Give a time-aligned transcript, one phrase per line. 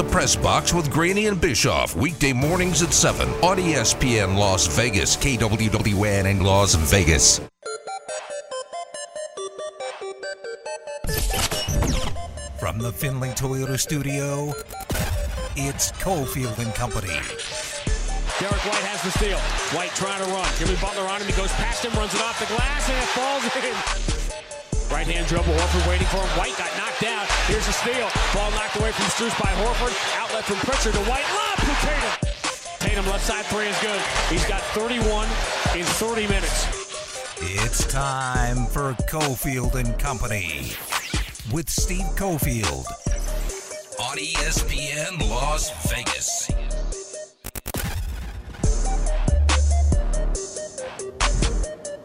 [0.00, 5.14] The Press Box with Graney and Bischoff, weekday mornings at 7 on ESPN Las Vegas,
[5.18, 7.38] KWWN in Las Vegas.
[12.58, 14.54] From the Finley Toyota studio,
[15.56, 17.08] it's Cofield and Company.
[18.40, 19.36] Derek White has the steal.
[19.76, 20.48] White trying to run.
[20.56, 21.26] Jimmy Butler on him.
[21.26, 24.40] He goes past him, runs it off the glass, and it falls in.
[24.90, 25.52] Right hand dribble.
[25.52, 26.38] Horford waiting for him.
[26.38, 27.26] White got down.
[27.46, 28.08] Here's a steal.
[28.34, 29.94] Ball knocked away from Strus by Horford.
[30.20, 31.24] Outlet from Pritchard to White.
[31.32, 32.30] Lob to Tatum.
[32.78, 34.00] Tatum left side three is good.
[34.28, 35.24] He's got 31
[35.78, 36.66] in 30 minutes.
[37.42, 40.72] It's time for Cofield and Company
[41.52, 42.86] with Steve Cofield
[43.98, 46.69] on ESPN Las Vegas.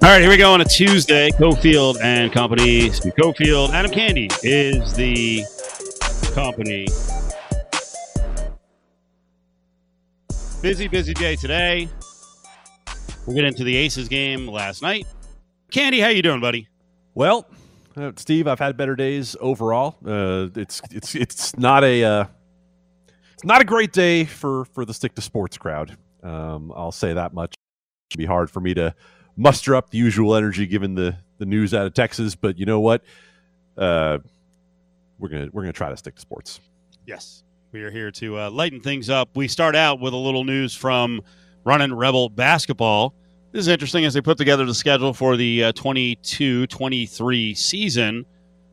[0.05, 1.31] All right, here we go on a Tuesday.
[1.31, 2.89] Cofield and Company.
[2.91, 3.71] Cofield.
[3.71, 5.43] Adam Candee is the
[6.35, 6.85] company.
[10.61, 11.89] Busy, busy day today.
[13.25, 15.07] We'll get into the Aces game last night.
[15.71, 16.67] Candee, how you doing, buddy?
[17.15, 17.47] Well,
[17.97, 19.97] uh, Steve, I've had better days overall.
[20.05, 22.25] Uh, it's it's it's not a uh,
[23.34, 25.97] it's not a great day for for the stick to sports crowd.
[26.21, 27.55] Um, I'll say that much.
[28.12, 28.93] It'd be hard for me to
[29.37, 32.35] muster up the usual energy given the the news out of Texas.
[32.35, 33.03] But you know what?
[33.77, 34.19] Uh,
[35.19, 36.59] we're gonna we're gonna try to stick to sports.
[37.05, 39.29] Yes, we are here to uh, lighten things up.
[39.35, 41.21] We start out with a little news from
[41.63, 43.13] Running Rebel basketball.
[43.51, 48.25] This is interesting as they put together the schedule for the uh, 22 23 season.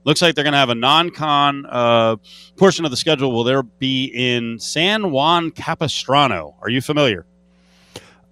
[0.05, 2.16] Looks like they're going to have a non con uh,
[2.56, 3.33] portion of the schedule.
[3.33, 6.56] Will there be in San Juan Capistrano?
[6.60, 7.27] Are you familiar?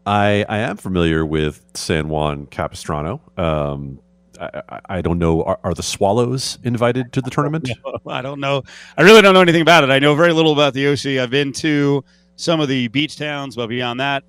[0.06, 3.20] I, I am familiar with San Juan Capistrano.
[3.36, 4.00] Um,
[4.40, 5.42] I, I, don't know.
[5.42, 7.70] Are, are, the Swallows invited to the tournament?
[8.06, 8.62] I don't know.
[8.96, 9.90] I really don't know anything about it.
[9.90, 11.22] I know very little about the OC.
[11.22, 12.02] I've been to
[12.36, 14.24] some of the beach towns, but beyond that,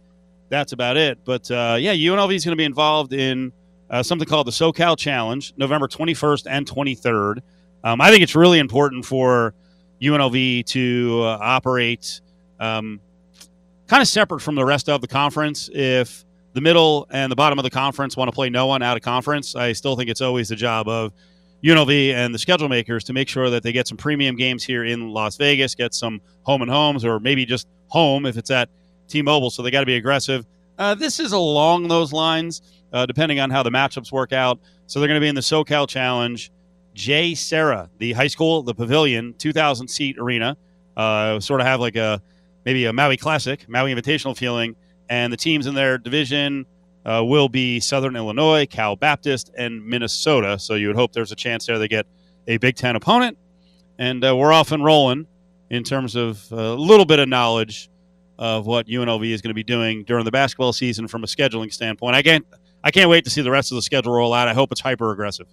[0.50, 1.20] that's about it.
[1.24, 3.54] But uh, yeah, UNLV is going to be involved in
[3.90, 7.38] uh, something called the SoCal Challenge, November 21st and 23rd.
[7.84, 9.54] Um, I think it's really important for
[10.02, 12.20] UNLV to uh, operate
[12.60, 13.00] um,
[13.92, 15.70] kind of separate from the rest of the conference.
[15.74, 18.96] If the middle and the bottom of the conference want to play no one out
[18.96, 21.12] of conference, I still think it's always the job of
[21.62, 24.86] UNLV and the schedule makers to make sure that they get some premium games here
[24.86, 28.70] in Las Vegas, get some home and homes, or maybe just home if it's at
[29.10, 29.50] T-Mobile.
[29.50, 30.46] So they got to be aggressive.
[30.78, 32.62] Uh, this is along those lines,
[32.94, 34.58] uh, depending on how the matchups work out.
[34.88, 36.50] So they're going to be in the SoCal Challenge.
[36.96, 40.56] JSerra, the high school, the pavilion, 2,000 seat arena,
[40.96, 42.22] uh, sort of have like a
[42.66, 44.76] maybe a Maui Classic, Maui Invitational feeling,
[45.10, 46.66] and the teams in their division
[47.06, 50.60] uh, will be Southern Illinois, Cal Baptist, and Minnesota.
[50.60, 52.06] So you would hope there's a chance there they get
[52.48, 53.38] a Big Ten opponent,
[53.98, 55.28] and uh, we're off and rolling
[55.70, 57.90] in terms of a little bit of knowledge
[58.38, 61.72] of what UNLV is going to be doing during the basketball season from a scheduling
[61.72, 62.16] standpoint.
[62.16, 62.46] I can't
[62.84, 64.48] I can't wait to see the rest of the schedule roll out.
[64.48, 65.48] I hope it's hyper aggressive.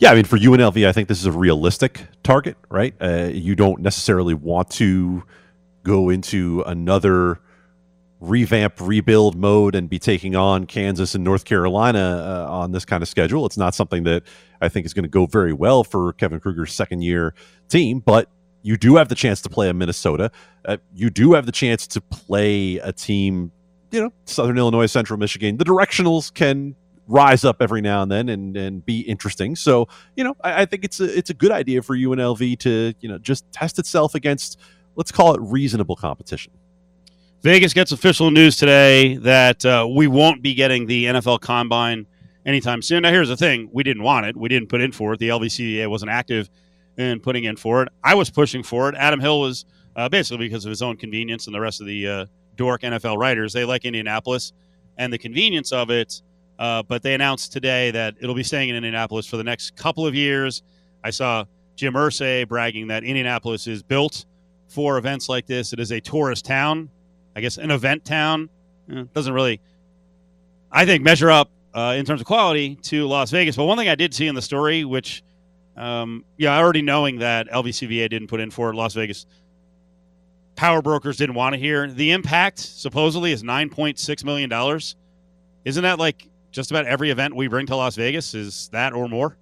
[0.00, 2.94] Yeah, I mean, for UNLV, I think this is a realistic target, right?
[3.02, 5.24] Uh, you don't necessarily want to
[5.82, 7.38] go into another
[8.18, 13.02] revamp, rebuild mode and be taking on Kansas and North Carolina uh, on this kind
[13.02, 13.44] of schedule.
[13.44, 14.22] It's not something that
[14.62, 17.34] I think is going to go very well for Kevin Kruger's second year
[17.68, 18.30] team, but
[18.62, 20.30] you do have the chance to play a Minnesota.
[20.64, 23.52] Uh, you do have the chance to play a team,
[23.90, 25.58] you know, Southern Illinois, Central Michigan.
[25.58, 26.74] The directionals can
[27.10, 29.56] rise up every now and then and, and be interesting.
[29.56, 32.94] So, you know, I, I, think it's a it's a good idea for UNLV to,
[33.00, 34.58] you know, just test itself against
[34.96, 36.52] let's call it reasonable competition.
[37.42, 42.06] Vegas gets official news today that uh, we won't be getting the NFL Combine
[42.44, 43.02] anytime soon.
[43.02, 44.36] Now, here's the thing: we didn't want it.
[44.36, 45.18] We didn't put in for it.
[45.18, 46.48] The LVCVA wasn't active
[46.96, 47.88] in putting in for it.
[48.04, 48.94] I was pushing for it.
[48.94, 49.64] Adam Hill was
[49.96, 53.16] uh, basically because of his own convenience, and the rest of the uh, dork NFL
[53.16, 54.52] writers they like Indianapolis
[55.00, 56.20] and the convenience of it
[56.60, 60.06] uh, but they announced today that it'll be staying in Indianapolis for the next couple
[60.06, 60.62] of years.
[61.02, 64.26] I saw Jim Irsay bragging that Indianapolis is built
[64.68, 65.72] for events like this.
[65.72, 66.90] It is a tourist town,
[67.34, 68.50] I guess, an event town.
[68.92, 69.58] Eh, doesn't really,
[70.70, 73.56] I think, measure up uh, in terms of quality to Las Vegas.
[73.56, 75.22] But one thing I did see in the story, which,
[75.78, 79.24] um, yeah, I already knowing that LVCVA didn't put in for Las Vegas,
[80.56, 81.88] power brokers didn't want to hear.
[81.88, 84.80] The impact supposedly is $9.6 million.
[85.64, 89.08] Isn't that like just about every event we bring to Las Vegas is that or
[89.08, 89.36] more?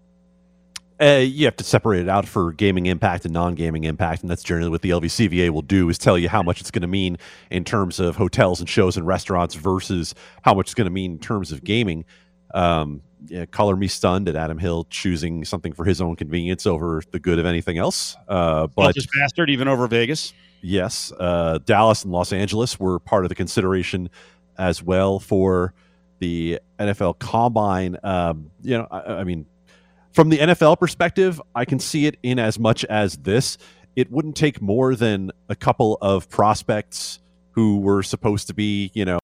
[1.00, 4.43] Uh, you have to separate it out for gaming impact and non-gaming impact, and that's
[4.43, 7.16] generally what the LVCVA will do: is tell you how much it's going to mean
[7.50, 11.12] in terms of hotels and shows and restaurants versus how much it's going to mean
[11.12, 12.05] in terms of gaming.
[12.52, 17.02] Um, yeah, color me stunned at Adam Hill choosing something for his own convenience over
[17.12, 18.16] the good of anything else.
[18.26, 20.32] Uh, but just bastard, even over Vegas.
[20.62, 24.11] Yes, uh, Dallas and Los Angeles were part of the consideration
[24.56, 25.75] as well for
[26.19, 27.97] the NFL Combine.
[28.03, 29.47] Um, you know, I, I mean,
[30.12, 33.59] from the NFL perspective, I can see it in as much as this.
[33.97, 37.20] It wouldn't take more than a couple of prospects
[37.53, 39.19] who were supposed to be, you know,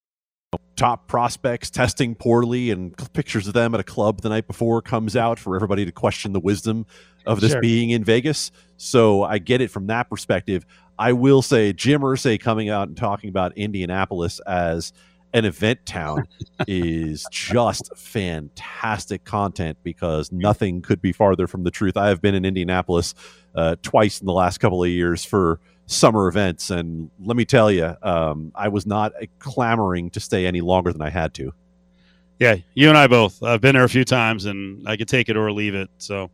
[0.75, 5.15] top prospects testing poorly and pictures of them at a club the night before comes
[5.15, 6.85] out for everybody to question the wisdom
[7.25, 7.61] of this Sure.
[7.61, 8.51] being in Vegas.
[8.77, 10.65] So I get it from that perspective.
[10.99, 14.91] I will say Jim Irsay coming out and talking about Indianapolis as
[15.35, 16.23] an event town
[16.65, 21.97] is just fantastic content because nothing could be farther from the truth.
[21.97, 23.13] I have been in Indianapolis
[23.53, 27.69] uh, twice in the last couple of years for summer events, and let me tell
[27.69, 31.53] you, um, I was not clamoring to stay any longer than I had to.
[32.39, 33.43] Yeah, you and I both.
[33.43, 35.89] I've been there a few times, and I could take it or leave it.
[35.97, 36.31] So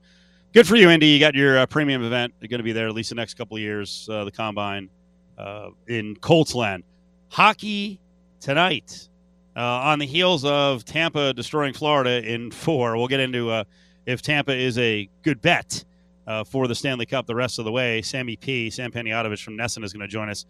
[0.54, 1.08] good for you, Indy.
[1.08, 2.36] You got your uh, premium event.
[2.40, 4.08] You're going to be there at least the next couple of years.
[4.12, 4.92] Uh, the combine
[5.40, 6.84] uh, in Colts land.
[7.30, 8.00] Hockey
[8.42, 9.08] tonight
[9.56, 12.98] uh, on the heels of Tampa destroying Florida in four.
[12.98, 13.64] We'll get into uh,
[14.06, 15.86] if Tampa is a good bet
[16.28, 18.02] uh, for the Stanley Cup the rest of the way.
[18.02, 18.70] Sammy P.
[18.70, 20.46] Sam Panayotovich from NESN is going to join us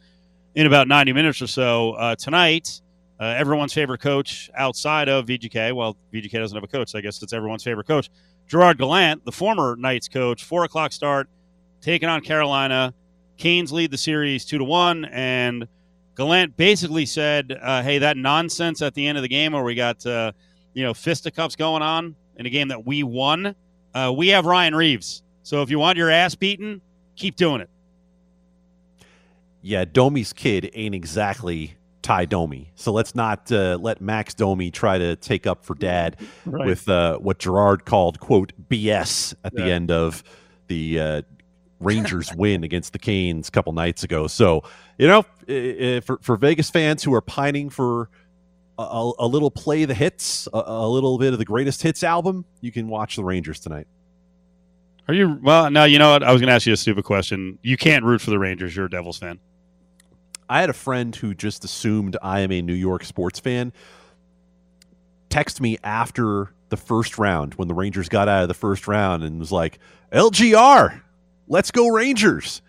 [0.56, 2.82] in about 90 minutes or so uh, tonight
[3.22, 5.74] uh, everyone's favorite coach outside of VGK.
[5.74, 8.10] Well, VGK doesn't have a coach, so I guess it's everyone's favorite coach.
[8.48, 11.30] Gerard Gallant, the former Knights coach, four o'clock start,
[11.82, 12.96] taking on Carolina.
[13.38, 15.68] Canes lead the series two to one, and
[16.16, 19.76] Gallant basically said, uh, "Hey, that nonsense at the end of the game where we
[19.76, 20.32] got uh,
[20.74, 23.56] you know fisticuffs going on in a game that we won.
[23.94, 26.82] Uh, we have Ryan Reaves, so if you want your ass beaten,
[27.16, 27.70] keep doing it."
[29.62, 34.98] Yeah, Domi's kid ain't exactly Tie Domi, so let's not uh, let Max Domi try
[34.98, 36.66] to take up for dad Right.
[36.66, 40.24] with uh, what Gerard called "quote BS" at the end of
[40.68, 41.22] the uh,
[41.80, 44.26] Rangers win against the Canes a couple nights ago.
[44.26, 44.64] So
[45.02, 48.10] you know, for for Vegas fans who are pining for
[48.78, 52.04] a, a- a little play the hits, a, a little bit of the greatest hits
[52.04, 53.88] album, you can watch the Rangers tonight.
[55.08, 55.72] Are you well?
[55.72, 56.22] No, you know what?
[56.22, 57.58] I was going to ask you a stupid question.
[57.64, 58.76] You can't root for the Rangers.
[58.76, 59.40] You're a Devils fan.
[60.48, 63.74] I had a friend who just assumed I am a New York sports fan.
[65.30, 69.24] Text me after the first round when the Rangers got out of the first round
[69.24, 69.80] and was like,
[70.12, 71.02] "LGR,
[71.48, 72.62] let's go Rangers!"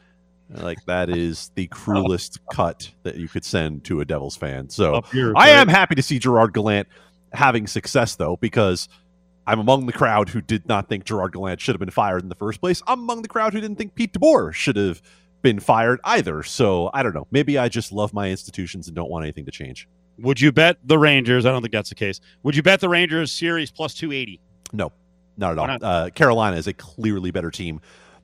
[0.54, 4.68] Like that is the cruelest cut that you could send to a Devils fan.
[4.68, 6.88] So here, I am happy to see Gerard Gallant
[7.32, 8.88] having success, though, because
[9.46, 12.28] I'm among the crowd who did not think Gerard Gallant should have been fired in
[12.28, 12.82] the first place.
[12.86, 15.02] I'm among the crowd who didn't think Pete DeBoer should have
[15.42, 16.42] been fired either.
[16.42, 17.26] So I don't know.
[17.30, 19.88] Maybe I just love my institutions and don't want anything to change.
[20.18, 21.46] Would you bet the Rangers?
[21.46, 22.20] I don't think that's the case.
[22.42, 24.40] Would you bet the Rangers series plus 280?
[24.72, 24.92] No,
[25.36, 25.66] not at all.
[25.66, 25.82] not?
[25.82, 27.80] Uh, Carolina is a clearly better team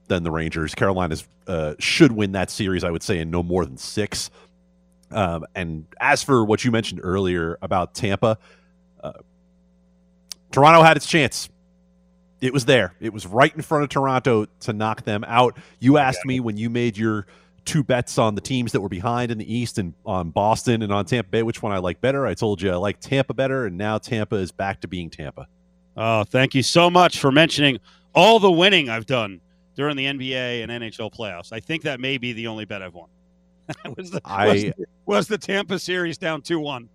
[0.08, 0.74] than the Rangers.
[0.74, 1.16] Carolina
[1.46, 4.30] uh, should win that series, I would say, in no more than six.
[5.10, 8.38] Um, and as for what you mentioned earlier about Tampa,
[9.02, 9.12] uh,
[10.50, 11.48] Toronto had its chance.
[12.40, 12.94] It was there.
[13.00, 15.56] It was right in front of Toronto to knock them out.
[15.80, 17.26] You asked me when you made your
[17.64, 20.92] two bets on the teams that were behind in the East and on Boston and
[20.92, 22.26] on Tampa Bay, which one I like better.
[22.26, 25.48] I told you I like Tampa better, and now Tampa is back to being Tampa.
[25.96, 27.80] Oh, thank you so much for mentioning
[28.14, 29.40] all the winning I've done
[29.78, 31.52] during the NBA and NHL playoffs.
[31.52, 33.08] I think that may be the only bet I've won.
[33.96, 34.74] was, the, I- was, the,
[35.06, 36.88] was the Tampa series down 2 1.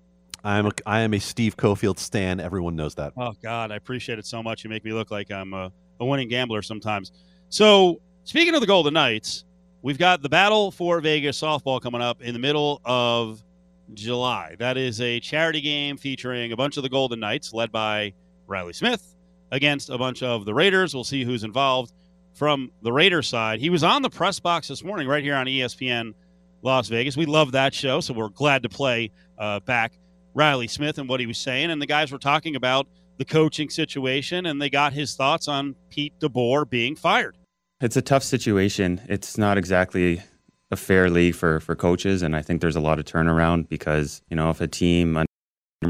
[0.43, 2.41] I'm a, I am a Steve Cofield stan.
[2.41, 3.13] Everyone knows that.
[3.15, 4.65] Oh God, I appreciate it so much.
[4.65, 5.71] You make me look like I'm a,
[6.01, 7.13] a winning gambler sometimes.
[7.47, 9.45] So speaking of the Golden Knights,
[9.81, 13.41] we've got the Battle for Vegas softball coming up in the middle of
[13.93, 14.57] July.
[14.59, 18.11] That is a charity game featuring a bunch of the Golden Knights, led by
[18.45, 19.15] Reilly Smith,
[19.51, 20.93] against a bunch of the Raiders.
[20.93, 21.93] We'll see who's involved
[22.33, 23.59] from the Raiders side.
[23.59, 26.13] He was on the press box this morning, right here on ESPN
[26.61, 27.15] Las Vegas.
[27.15, 29.93] We love that show, so we're glad to play uh, back
[30.33, 31.71] Reilly Smith and what he was saying.
[31.71, 32.87] And the guys were talking about
[33.17, 37.37] the coaching situation, and they got his thoughts on Pete DeBoer being fired.
[37.81, 39.01] It's a tough situation.
[39.07, 40.21] It's not exactly
[40.71, 44.21] a fair league for, for coaches, and I think there's a lot of turnaround because
[44.29, 45.23] you know if a team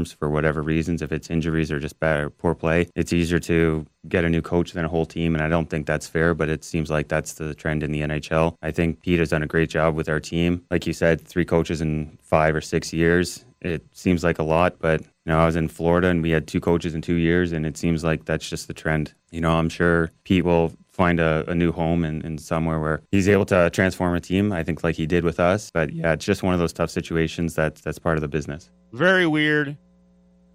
[0.02, 3.86] for whatever reasons, if it's injuries or just bad or poor play, it's easier to
[4.08, 6.34] get a new coach than a whole team, and I don't think that's fair.
[6.34, 8.56] But it seems like that's the trend in the NHL.
[8.62, 10.64] I think Pete has done a great job with our team.
[10.70, 13.44] Like you said, three coaches in five or six years.
[13.60, 16.46] It seems like a lot, but you know, I was in Florida and we had
[16.46, 19.14] two coaches in two years, and it seems like that's just the trend.
[19.30, 23.02] You know, I'm sure Pete will find a, a new home in, in somewhere where
[23.10, 24.52] he's able to transform a team.
[24.52, 25.70] I think like he did with us.
[25.70, 28.70] But yeah, it's just one of those tough situations that's that's part of the business.
[28.92, 29.76] Very weird.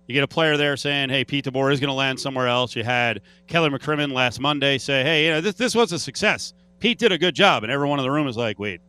[0.09, 2.75] You get a player there saying, "Hey, Pete DeBoer is going to land somewhere else."
[2.75, 6.55] You had Kelly McCrimmon last Monday say, "Hey, you know this this was a success.
[6.79, 8.81] Pete did a good job," and everyone in the room is like, "Wait,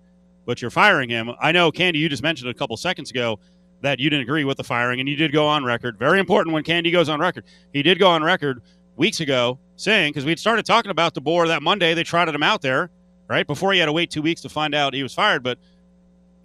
[0.47, 3.39] but you're firing him." I know, Candee, you just mentioned a couple seconds ago
[3.83, 5.99] that you didn't agree with the firing, and you did go on record.
[5.99, 7.45] Very important when Candee goes on record.
[7.75, 8.63] He did go on record
[8.97, 11.93] weeks ago saying because we'd started talking about DeBoer that Monday.
[11.93, 12.89] They trotted him out there
[13.29, 15.43] right before he had to wait two weeks to find out he was fired.
[15.43, 15.59] But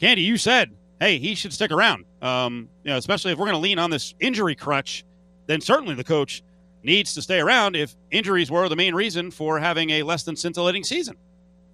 [0.01, 2.05] Candee, you said, hey, he should stick around.
[2.21, 5.03] Um, you know, especially if we're going to lean on this injury crutch,
[5.47, 6.43] then certainly the coach
[6.83, 10.35] needs to stay around if injuries were the main reason for having a less than
[10.35, 11.15] scintillating season.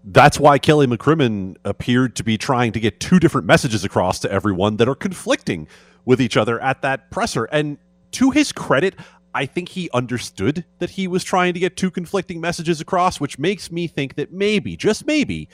[0.04, 4.32] That's why Kelly McCrimmon appeared to be trying to get two different messages across to
[4.32, 5.68] everyone that are conflicting
[6.06, 7.46] with each other at that presser.
[7.46, 7.78] And
[8.12, 8.96] to his credit,
[9.34, 13.38] I think he understood that he was trying to get two conflicting messages across, which
[13.38, 15.48] makes me think that maybe, just maybe,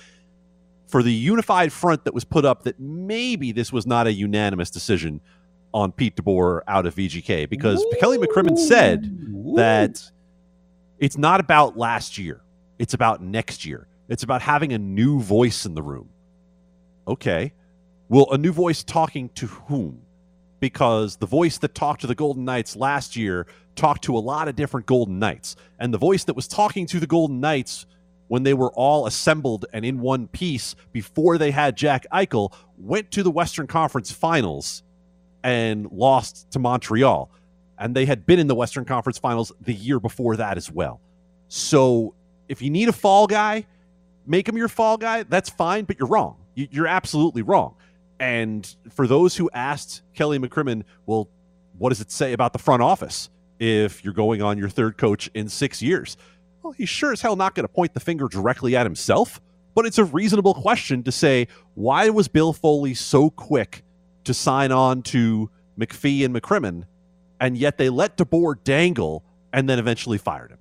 [0.87, 4.69] for the unified front that was put up, that maybe this was not a unanimous
[4.69, 5.21] decision
[5.73, 7.93] on Pete DeBoer out of VGK because Ooh.
[7.99, 9.53] Kelly McCrimmon said Ooh.
[9.57, 10.09] that
[10.99, 12.41] it's not about last year,
[12.79, 13.87] it's about next year.
[14.09, 16.09] It's about having a new voice in the room.
[17.07, 17.53] Okay.
[18.09, 20.01] Well, a new voice talking to whom?
[20.59, 24.47] Because the voice that talked to the Golden Knights last year talked to a lot
[24.47, 25.55] of different Golden Knights.
[25.77, 27.85] And the voice that was talking to the Golden Knights
[28.27, 33.11] when they were all assembled and in one piece before they had Jack Eichel went
[33.11, 34.83] to the Western Conference Finals
[35.43, 37.29] and lost to Montreal.
[37.79, 40.99] And they had been in the Western Conference Finals the year before that as well.
[41.47, 42.13] So
[42.49, 43.65] if you need a fall guy,
[44.25, 45.23] make him your fall guy.
[45.23, 46.37] That's fine, but you're wrong.
[46.55, 47.75] You're absolutely wrong.
[48.19, 51.29] And for those who asked Kelly McCrimmon, well,
[51.77, 53.29] what does it say about the front office?
[53.59, 56.17] if you're going on your third coach in six years?
[56.67, 59.39] Well, he's sure as hell not going to point the finger directly at himself,
[59.73, 63.85] but it's a reasonable question to say why was Bill Foley so quick
[64.25, 66.83] to sign on to McPhee and McCrimmon,
[67.39, 70.57] and yet they let DeBoer dangle and then eventually fired him?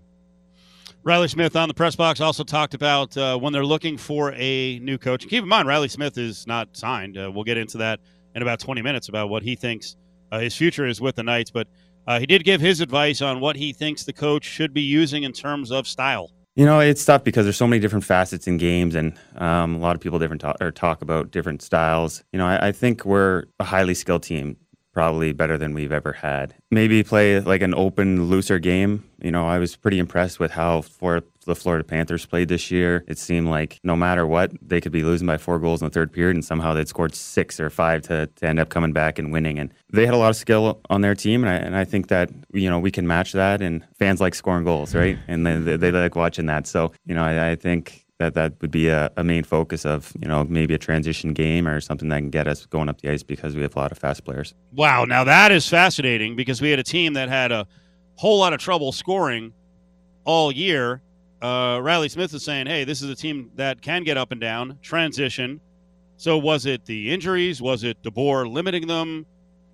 [1.02, 4.78] Reilly Smith on the press box also talked about uh, when they're looking for a
[4.78, 5.26] new coach.
[5.26, 7.18] keep in mind, Reilly Smith is not signed.
[7.18, 7.98] Uh, we'll get into that
[8.36, 9.96] in about 20 minutes about what he thinks
[10.30, 11.50] uh, his future is with the Knights.
[11.50, 11.66] But
[12.06, 15.22] uh, he did give his advice on what he thinks the coach should be using
[15.22, 16.30] in terms of style.
[16.54, 19.78] You know, it's tough because there's so many different facets in games, and um, a
[19.78, 22.24] lot of people different talk, or talk about different styles.
[22.32, 24.56] You know, I, I think we're a highly skilled team
[24.94, 26.54] probably better than we've ever had.
[26.70, 29.04] Maybe play like an open, looser game.
[29.20, 33.04] You know, I was pretty impressed with how for the Florida Panthers played this year.
[33.08, 35.90] It seemed like no matter what, they could be losing by four goals in the
[35.90, 39.18] third period, and somehow they'd scored six or five to, to end up coming back
[39.18, 39.58] and winning.
[39.58, 42.08] And they had a lot of skill on their team, and I, and I think
[42.08, 43.62] that you know we can match that.
[43.62, 45.16] And fans like scoring goals, right?
[45.16, 45.30] Mm-hmm.
[45.30, 46.66] And they, they, they like watching that.
[46.66, 50.12] So you know, I, I think that that would be a, a, main focus of
[50.20, 53.10] you know maybe a transition game or something that can get us going up the
[53.10, 54.54] ice because we have a lot of fast players.
[54.72, 57.66] Wow, now that is fascinating because we had a team that had a
[58.16, 59.52] whole lot of trouble scoring
[60.24, 61.02] all year.
[61.42, 64.40] Uh, Reilly Smith is saying, "Hey, this is a team that can get up and
[64.40, 65.60] down, transition."
[66.16, 67.60] So was it the injuries?
[67.60, 69.26] Was it DeBoer limiting them?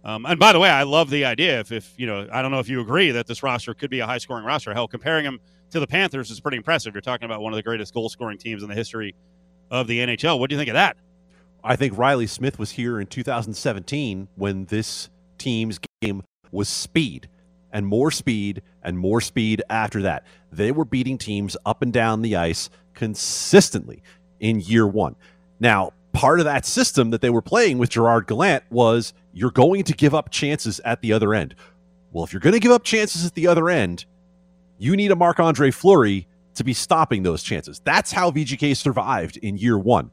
[0.05, 1.61] Um, and by the way, I love the idea.
[1.61, 4.01] If, if you know, I don't know if you agree that this roster could be
[4.01, 4.75] a high scoring roster.
[4.75, 5.39] Hell, comparing them
[5.71, 6.95] to the Panthers is pretty impressive.
[6.95, 9.15] You're talking about one of the greatest goal scoring teams in the history
[9.71, 10.39] of the NHL.
[10.39, 10.97] What do you think of that?
[11.65, 17.29] I think Reilly Smith was here in 2017 when this team's game was speed
[17.73, 20.25] and more speed and more speed after that.
[20.51, 24.03] They were beating teams up and down the ice consistently
[24.41, 25.17] in year one.
[25.61, 29.85] Now, part of that system that they were playing with Gerard Gallant was you're going
[29.85, 31.55] to give up chances at the other end.
[32.13, 34.05] Well, if you're going to give up chances at the other end,
[34.79, 37.81] you need a Marc Andre Fleury to be stopping those chances.
[37.85, 40.11] That's how VGK survived in year one.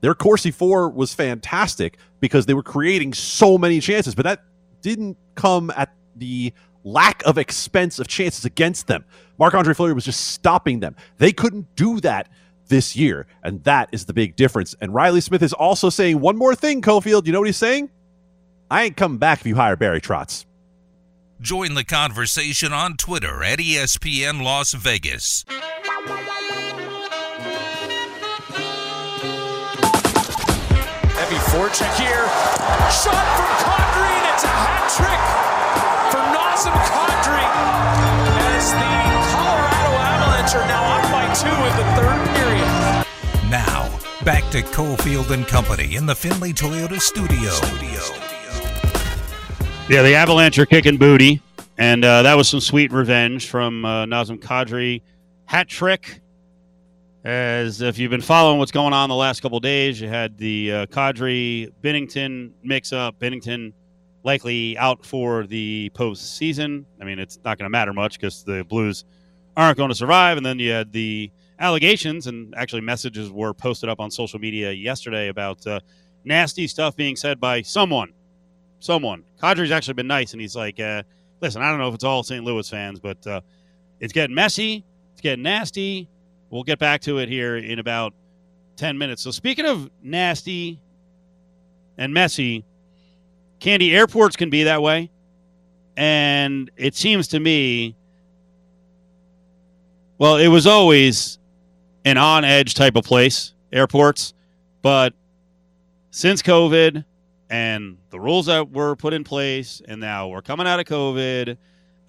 [0.00, 4.44] Their Corsi For was fantastic because they were creating so many chances, but that
[4.82, 6.52] didn't come at the
[6.88, 9.04] lack of expense of chances against them.
[9.38, 10.96] Marc Andre Fleury was just stopping them.
[11.18, 12.28] They couldn't do that
[12.68, 14.74] this year, and that is the big difference.
[14.80, 17.26] And Reilly Smith is also saying one more thing, Cofield.
[17.26, 17.90] You know what he's saying?
[18.70, 20.44] I ain't coming back if you hire Barry Trotz.
[21.40, 25.44] Join the conversation on Twitter at ESPN Las Vegas.
[31.14, 32.26] Heavy forecheck here.
[32.90, 35.77] Shot from Kadri, and it's a hat trick
[36.62, 37.44] for Nazem Kadri
[38.56, 38.78] as the
[39.36, 43.50] Colorado Avalanche are now up by two in the third period.
[43.50, 47.50] Now, back to Cofield and Company in the Finley Toyota studio.
[47.50, 48.00] studio.
[49.88, 51.40] Yeah, the Avalanche are kicking booty,
[51.78, 55.02] and uh, that was some sweet revenge from uh, Nazem Kadri.
[55.46, 56.20] Hat trick.
[57.24, 60.72] As if you've been following what's going on the last couple days, you had the
[60.72, 63.18] uh, Kadri Binnington mix up.
[63.18, 63.72] Binnington
[64.24, 66.84] likely out for the postseason.
[67.00, 69.04] I mean, it's not going to matter much because the Blues
[69.56, 70.36] aren't going to survive.
[70.36, 74.72] And then you had the allegations, and actually messages were posted up on social media
[74.72, 75.80] yesterday about uh,
[76.24, 78.12] nasty stuff being said by someone.
[78.80, 79.24] Someone.
[79.42, 81.02] Kadri's actually been nice, and he's like, uh,
[81.40, 82.44] "Listen, I don't know if it's all St.
[82.44, 83.40] Louis fans, but uh,
[83.98, 84.84] it's getting messy.
[85.12, 86.08] It's getting nasty.
[86.50, 88.14] We'll get back to it here in about
[88.76, 90.80] ten minutes." So, speaking of nasty
[91.96, 92.64] and messy,
[93.60, 95.10] Candee airports can be that way,
[95.96, 97.96] and it seems to me.
[100.18, 101.38] Well, it was always
[102.04, 104.34] an on edge type of place, airports,
[104.82, 105.12] but
[106.10, 107.04] since COVID
[107.50, 111.56] and the rules that were put in place, and now we're coming out of COVID,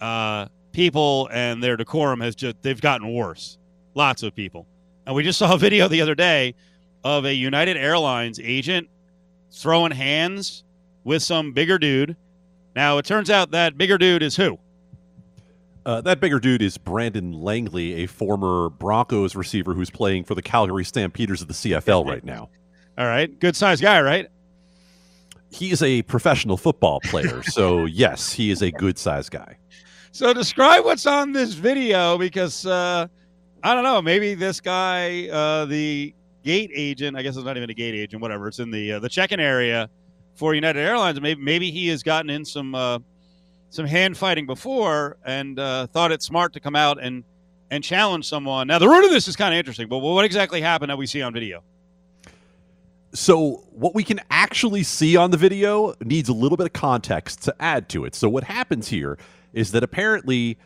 [0.00, 3.58] uh, people and their decorum has just they've gotten worse.
[3.94, 4.66] Lots of people,
[5.06, 6.54] and we just saw a video the other day
[7.02, 8.88] of a United Airlines agent
[9.50, 10.64] throwing hands
[11.04, 12.16] with some bigger dude.
[12.76, 14.58] Now it turns out that bigger dude is who?
[15.86, 20.42] Uh, that bigger dude is Brandon Langley, a former Broncos receiver who's playing for the
[20.42, 22.50] Calgary Stampeders of the CFL right now.
[22.98, 24.28] All right, good sized guy, right?
[25.50, 29.56] He is a professional football player, so yes, he is a good sized guy.
[30.12, 33.06] So describe what's on this video because uh,
[33.62, 34.02] I don't know.
[34.02, 36.14] Maybe this guy, uh, the
[36.44, 38.48] gate agent, I guess it's not even a gate agent, whatever.
[38.48, 39.88] It's in the uh, the check-in area
[40.40, 41.20] for United Airlines.
[41.20, 42.98] Maybe maybe he has gotten in some uh,
[43.68, 47.24] some hand fighting before and uh, thought it smart to come out and
[47.70, 48.66] and challenge someone.
[48.66, 51.06] Now the root of this is kind of interesting, but what exactly happened that we
[51.06, 51.62] see on video?
[53.12, 57.42] So, what we can actually see on the video needs a little bit of context
[57.42, 58.14] to add to it.
[58.14, 59.18] So, what happens here
[59.52, 60.56] is that apparently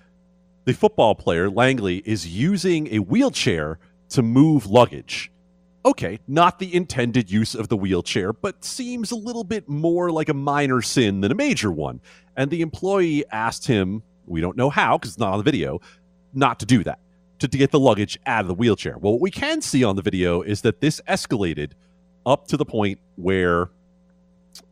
[0.67, 3.79] the football player, Langley, is using a wheelchair
[4.11, 5.33] to move luggage.
[5.87, 10.31] Okay, not the intended use of the wheelchair, but seems a little bit more like
[10.31, 12.01] a minor sin than a major one.
[12.37, 15.81] And the employee asked him, we don't know how because it's not on the video,
[16.33, 17.01] not to do that,
[17.41, 18.97] to, to get the luggage out of the wheelchair.
[18.97, 21.73] Well, what we can see on the video is that this escalated
[22.25, 23.69] up to the point where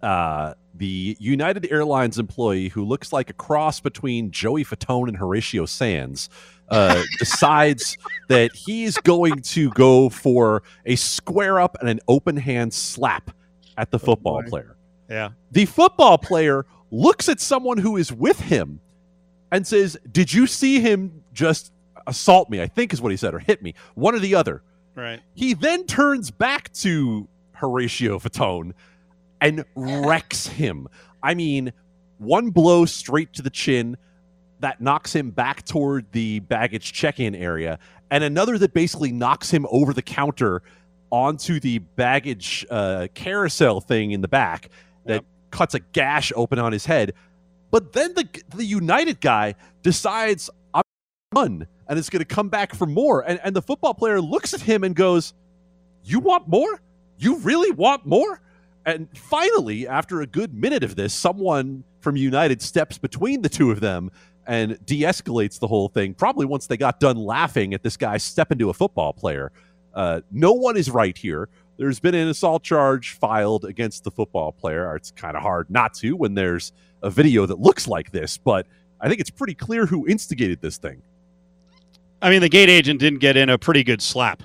[0.00, 5.66] uh, the United Airlines employee, who looks like a cross between Joey Fatone and Horatio
[5.66, 6.30] Sanz,
[6.72, 12.72] uh, decides that he's going to go for a square up and an open hand
[12.72, 13.30] slap
[13.76, 14.48] at the football boy.
[14.48, 14.76] player.
[15.08, 15.30] Yeah.
[15.50, 18.80] The football player looks at someone who is with him
[19.50, 21.72] and says, Did you see him just
[22.06, 22.62] assault me?
[22.62, 24.62] I think is what he said, or hit me, one or the other.
[24.94, 25.20] Right.
[25.34, 28.72] He then turns back to Horatio Fatone
[29.42, 30.88] and wrecks him.
[31.22, 31.72] I mean,
[32.16, 33.98] one blow straight to the chin
[34.62, 37.78] that knocks him back toward the baggage check-in area,
[38.10, 40.62] and another that basically knocks him over the counter
[41.10, 44.70] onto the baggage uh, carousel thing in the back
[45.04, 45.24] that Yep.
[45.50, 47.12] cuts a gash open on his head.
[47.70, 50.82] But then the the United guy decides I'm
[51.34, 53.20] done and is going to come back for more.
[53.28, 55.34] And and the football player looks at him and goes,
[56.04, 56.80] "You want more?
[57.18, 58.40] You really want more?"
[58.84, 63.70] And finally, after a good minute of this, someone from United steps between the two
[63.70, 64.10] of them
[64.46, 66.14] and de-escalates the whole thing.
[66.14, 69.52] Probably once they got done laughing at this guy step into a football player.
[69.94, 71.48] Uh, no one is right here.
[71.76, 74.94] There's been an assault charge filed against the football player.
[74.96, 78.66] It's kind of hard not to when there's a video that looks like this, but
[79.00, 81.02] I think it's pretty clear who instigated this thing.
[82.20, 84.42] I mean, the gate agent didn't get in a pretty good slap.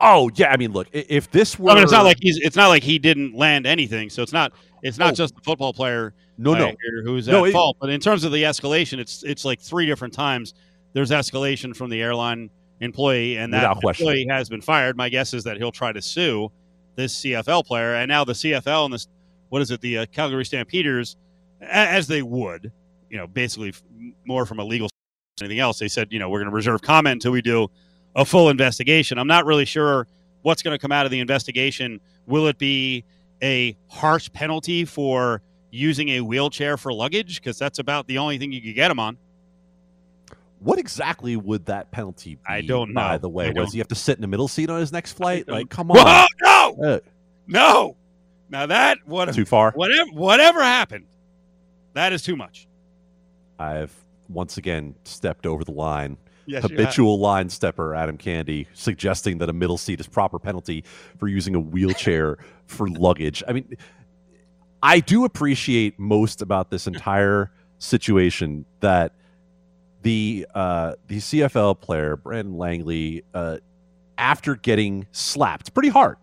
[0.00, 2.38] Oh yeah, I mean, look, if this were, I mean, it's not like he's.
[2.38, 4.10] It's not like he didn't land anything.
[4.10, 4.52] So it's not.
[4.82, 5.16] It's not Oh.
[5.16, 7.78] just the football player no, no, who's No, at it- fault.
[7.80, 10.52] But in terms of the escalation, it's it's like three different times.
[10.92, 14.96] There's escalation from the airline employee, and that employee has been fired.
[14.98, 16.52] My guess is that he'll try to sue
[16.94, 19.08] this CFL player, and now the CFL and this
[19.48, 21.16] what is it, the uh, Calgary Stampeders,
[21.62, 22.70] a- as they would,
[23.10, 23.82] you know, basically f-
[24.26, 24.88] more from a legal
[25.40, 25.78] anything else.
[25.78, 27.68] They said, you know, we're going to reserve comment until we do
[28.16, 29.18] a full investigation.
[29.18, 30.08] I'm not really sure
[30.42, 32.00] what's going to come out of the investigation.
[32.26, 33.04] Will it be
[33.42, 37.40] a harsh penalty for using a wheelchair for luggage?
[37.40, 39.18] Because that's about the only thing you could get him on.
[40.60, 42.40] what exactly would that penalty be?
[42.48, 43.00] I don't know.
[43.00, 45.12] By the way, was he have to sit in the middle seat on his next
[45.12, 45.46] flight?
[45.48, 46.98] Like, come on, Whoa, no, Uh,
[47.46, 47.96] no.
[48.48, 49.72] Now that what too far.
[49.72, 51.04] whatever whatever happened,
[51.94, 52.66] that is too much.
[53.58, 53.92] I've
[54.28, 56.16] once again stepped over the line.
[56.46, 56.62] Yes.
[56.62, 60.84] Habitual line stepper Adam Candee suggesting that a middle seat is proper penalty
[61.18, 63.42] for using a wheelchair for luggage.
[63.48, 63.76] I mean,
[64.82, 69.12] I do appreciate most about this entire situation that
[70.02, 73.58] the uh, the CFL player Brandon Langley, uh,
[74.18, 76.16] after getting slapped pretty hard,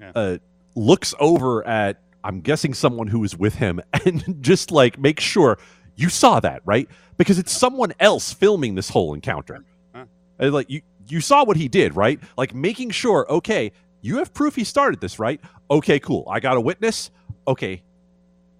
[0.00, 0.12] Yeah.
[0.14, 0.38] uh,
[0.74, 5.58] looks over at I'm guessing someone who was with him and just like make sure
[6.02, 6.88] you saw that, right?
[7.16, 9.64] Because it's someone else filming this whole encounter.
[9.94, 10.04] Huh.
[10.38, 12.18] Like you you saw what he did, right?
[12.36, 15.40] Like making sure, okay, you have proof he started this, right?
[15.70, 16.26] Okay, cool.
[16.28, 17.10] I got a witness.
[17.46, 17.82] Okay,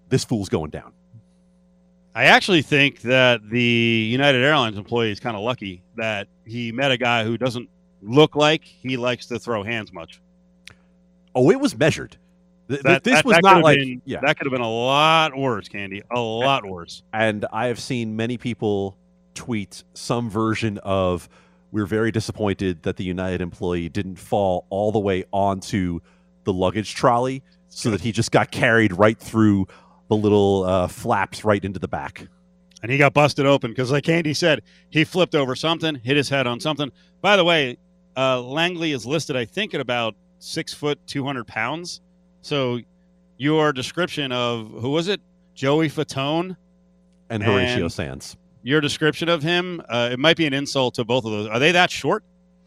[0.09, 0.93] this fool's going down.
[2.15, 6.91] I actually think that the United Airlines employee is kind of lucky that he met
[6.91, 7.69] a guy who doesn't
[8.03, 10.21] look like he likes to throw hands much.
[11.35, 12.19] Oh, it was measured.
[12.73, 14.21] Th- th- That, this that- was that not like been- yeah.
[14.23, 16.03] that could have been a lot worse, Candee.
[16.11, 17.03] A lot worse.
[17.13, 18.97] and I have seen many people
[19.35, 21.29] tweet some version of
[21.71, 26.01] we're very disappointed that the United employee didn't fall all the way onto
[26.45, 29.67] the luggage trolley so that he just got carried right through
[30.09, 32.27] the little uh, flaps right into the back.
[32.83, 36.29] and he got busted open because, like Andy said, he flipped over something, hit his
[36.29, 36.91] head on something.
[37.23, 37.79] By the way,
[38.17, 42.03] uh, Langley is listed, I think, at about six foot, two hundred pounds.
[42.43, 42.81] So
[43.39, 45.21] your description of who was it,
[45.55, 46.57] Joey Fatone?
[47.31, 48.37] And Horatio And- Sanz.
[48.65, 51.49] Your description of him, uh, it might be an insult to both of those.
[51.49, 52.23] Are they that short?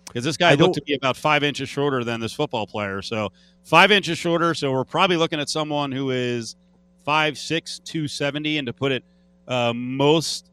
[0.07, 3.01] Because this guy I looked to be about five inches shorter than this football player.
[3.01, 3.31] So
[3.63, 4.53] five inches shorter.
[4.53, 6.57] So we're probably looking at someone who is
[7.05, 9.03] five six, two seventy, and to put it
[9.47, 10.49] uh, most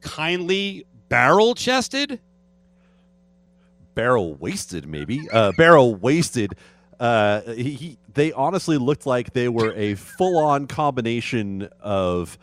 [0.00, 2.20] kindly, barrel chested.
[3.94, 6.54] barrel wasted maybe uh barrel wasted
[7.00, 12.38] uh he, he they honestly looked like they were a full-on combination of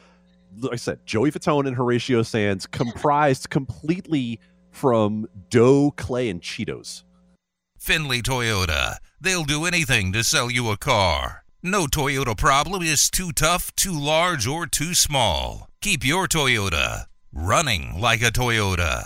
[0.60, 4.40] like i said joey fatone and horatio sanz comprised completely
[4.72, 7.04] from dough clay and cheetos
[7.78, 8.96] Finley Toyota.
[9.22, 11.44] They'll do anything to sell you a car.
[11.62, 15.68] No Toyota problem is too tough, too large, or too small.
[15.82, 19.04] Keep your Toyota running like a Toyota.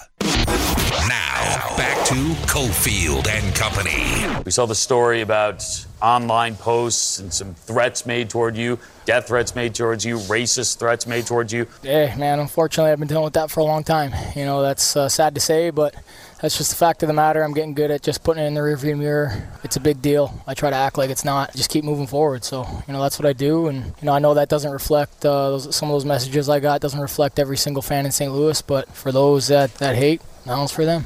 [1.08, 2.14] Now, back to
[2.46, 4.44] Cofield and Company.
[4.46, 5.66] We saw the story about
[6.00, 11.08] online posts and some threats made toward you, death threats made towards you, racist threats
[11.08, 11.66] made towards you.
[11.82, 14.14] Yeah, man, unfortunately, I've been dealing with that for a long time.
[14.36, 15.96] You know, that's uh, sad to say, but
[16.42, 17.44] that's just the fact of the matter.
[17.44, 19.50] I'm getting good at just putting it in the rearview mirror.
[19.64, 20.42] It's a big deal.
[20.48, 21.54] I try to act like it's not.
[21.54, 22.44] Just keep moving forward.
[22.44, 23.68] So, you know, that's what I do.
[23.68, 26.60] And, you know, I know that doesn't reflect uh, those, some of those messages I
[26.60, 28.32] got, doesn't reflect every single fan in St.
[28.32, 31.04] Louis, but for those that, that hate, that one's for them.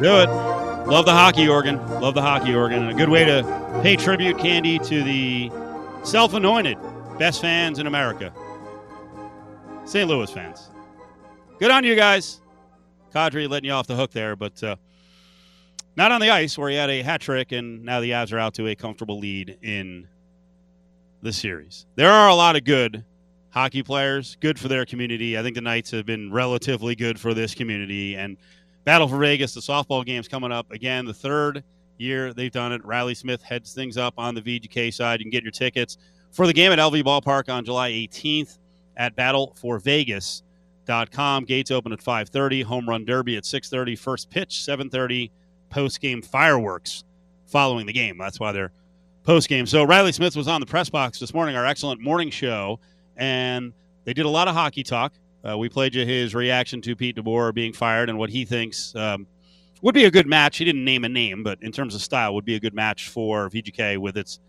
[0.00, 0.28] Do it.
[0.28, 1.78] Love the hockey organ.
[2.00, 2.82] Love the hockey organ.
[2.82, 5.50] And a good way to pay tribute, Candee, to the
[6.04, 6.78] self anointed
[7.18, 8.32] best fans in America
[9.86, 10.08] St.
[10.08, 10.70] Louis fans.
[11.58, 12.40] Good on you guys.
[13.14, 14.76] Kadri letting you off the hook there, but uh,
[15.96, 18.38] not on the ice where he had a hat trick, and now the Avs are
[18.38, 20.08] out to a comfortable lead in
[21.22, 21.86] the series.
[21.94, 23.04] There are a lot of good
[23.50, 25.38] hockey players, good for their community.
[25.38, 28.36] I think the Knights have been relatively good for this community, and
[28.86, 31.04] Battle for Vegas, the softball game's coming up again.
[31.04, 31.64] The third
[31.98, 32.84] year they've done it.
[32.84, 35.18] Reilly Smith heads things up on the VGK side.
[35.18, 35.98] You can get your tickets
[36.30, 38.58] for the game at LV Ballpark on July 18th
[38.96, 41.44] at battleforvegas.com.
[41.46, 42.62] Gates open at 5:30.
[42.62, 43.96] Home run derby at 6:30.
[43.96, 45.32] First pitch 7:30.
[45.68, 47.02] Post game fireworks
[47.46, 48.18] following the game.
[48.18, 48.70] That's why they're
[49.24, 49.66] post game.
[49.66, 52.78] So Reilly Smith was on the press box this morning, our excellent morning show,
[53.16, 53.72] and
[54.04, 55.12] they did a lot of hockey talk.
[55.46, 58.94] Uh, we played you his reaction to Pete DeBoer being fired and what he thinks
[58.96, 59.26] um,
[59.82, 60.56] would be a good match.
[60.56, 63.08] He didn't name a name, but in terms of style, would be a good match
[63.08, 64.40] for VGK with its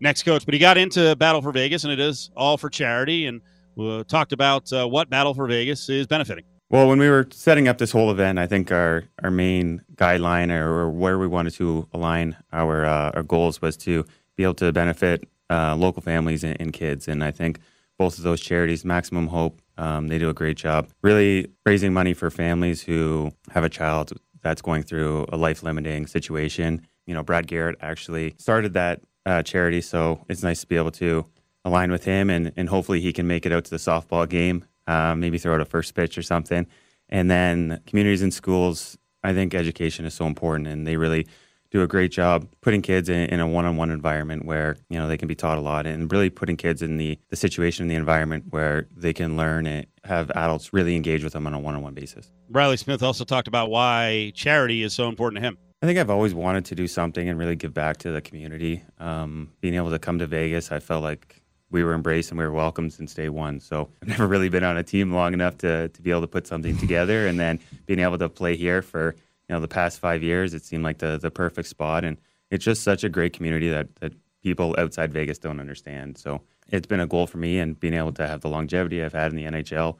[0.00, 0.44] next coach.
[0.44, 3.26] But he got into Battle for Vegas, and it is all for charity.
[3.26, 3.42] And
[3.74, 6.44] we talked about uh, what Battle for Vegas is benefiting.
[6.70, 10.50] Well, when we were setting up this whole event, I think our, our main guideline
[10.50, 14.04] or, or where we wanted to align our uh, our goals was to
[14.36, 17.08] be able to benefit uh, local families and, and kids.
[17.08, 17.58] And I think
[17.98, 22.12] both of those charities, Maximum Hope, um, they do a great job really raising money
[22.12, 24.12] for families who have a child
[24.42, 26.86] that's going through a life limiting situation.
[27.06, 30.90] You know, Brad Garrett actually started that uh, charity, so it's nice to be able
[30.92, 31.26] to
[31.64, 34.64] align with him and, and hopefully he can make it out to the softball game,
[34.86, 36.66] uh, maybe throw out a first pitch or something.
[37.08, 41.26] And then Communities In Schools, I think education is so important and they really
[41.70, 45.18] do a great job putting kids in, in a one-on-one environment where you know they
[45.18, 47.94] can be taught a lot and really putting kids in the, the situation in the
[47.94, 51.94] environment where they can learn and have adults really engage with them on a one-on-one
[51.94, 55.58] basis Reilly Smith also talked about why charity is so important to him.
[55.82, 58.82] I think I've always wanted to do something and really give back to the community.
[58.98, 62.44] Um, being able to come to Vegas, I felt like we were embraced and we
[62.44, 63.60] were welcomed since day one.
[63.60, 66.26] So I've never really been on a team long enough to, to be able to
[66.26, 67.26] put something together.
[67.26, 69.14] And then being able to play here for
[69.48, 72.04] you know the past five years, it seemed like the the perfect spot.
[72.04, 72.18] And
[72.50, 76.18] it's just such a great community that that people outside Vegas don't understand.
[76.18, 79.12] So it's been a goal for me, and being able to have the longevity I've
[79.12, 79.96] had in the NHL,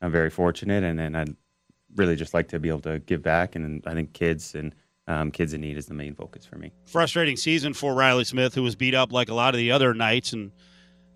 [0.00, 1.36] I'm very fortunate, and and I'd
[1.96, 4.74] really just like to be able to give back, and I think kids and
[5.06, 6.72] um, kids in need is the main focus for me.
[6.86, 9.92] Frustrating season for Reilly Smith, who was beat up like a lot of the other
[9.92, 10.52] Knights, and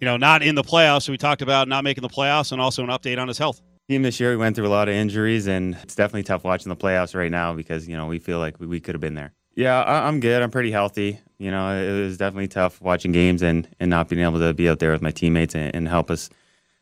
[0.01, 1.09] you know not in the playoffs.
[1.09, 3.61] We talked about not making the playoffs, and also an update on his health.
[3.89, 6.69] Team this year, we went through a lot of injuries, and it's definitely tough watching
[6.69, 9.15] the playoffs right now because you know we feel like we, we could have been
[9.15, 9.33] there.
[9.55, 10.43] Yeah, I, I'm good.
[10.43, 11.21] I'm pretty healthy.
[11.39, 14.69] You know, it was definitely tough watching games and, and not being able to be
[14.69, 16.29] out there with my teammates and, and help us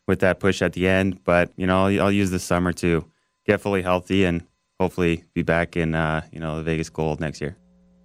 [0.05, 1.23] with that push at the end.
[1.23, 3.05] But you know, I'll, I'll use this summer to
[3.45, 4.45] get fully healthy and
[4.77, 7.55] hopefully be back in uh, you know the Vegas Gold next year.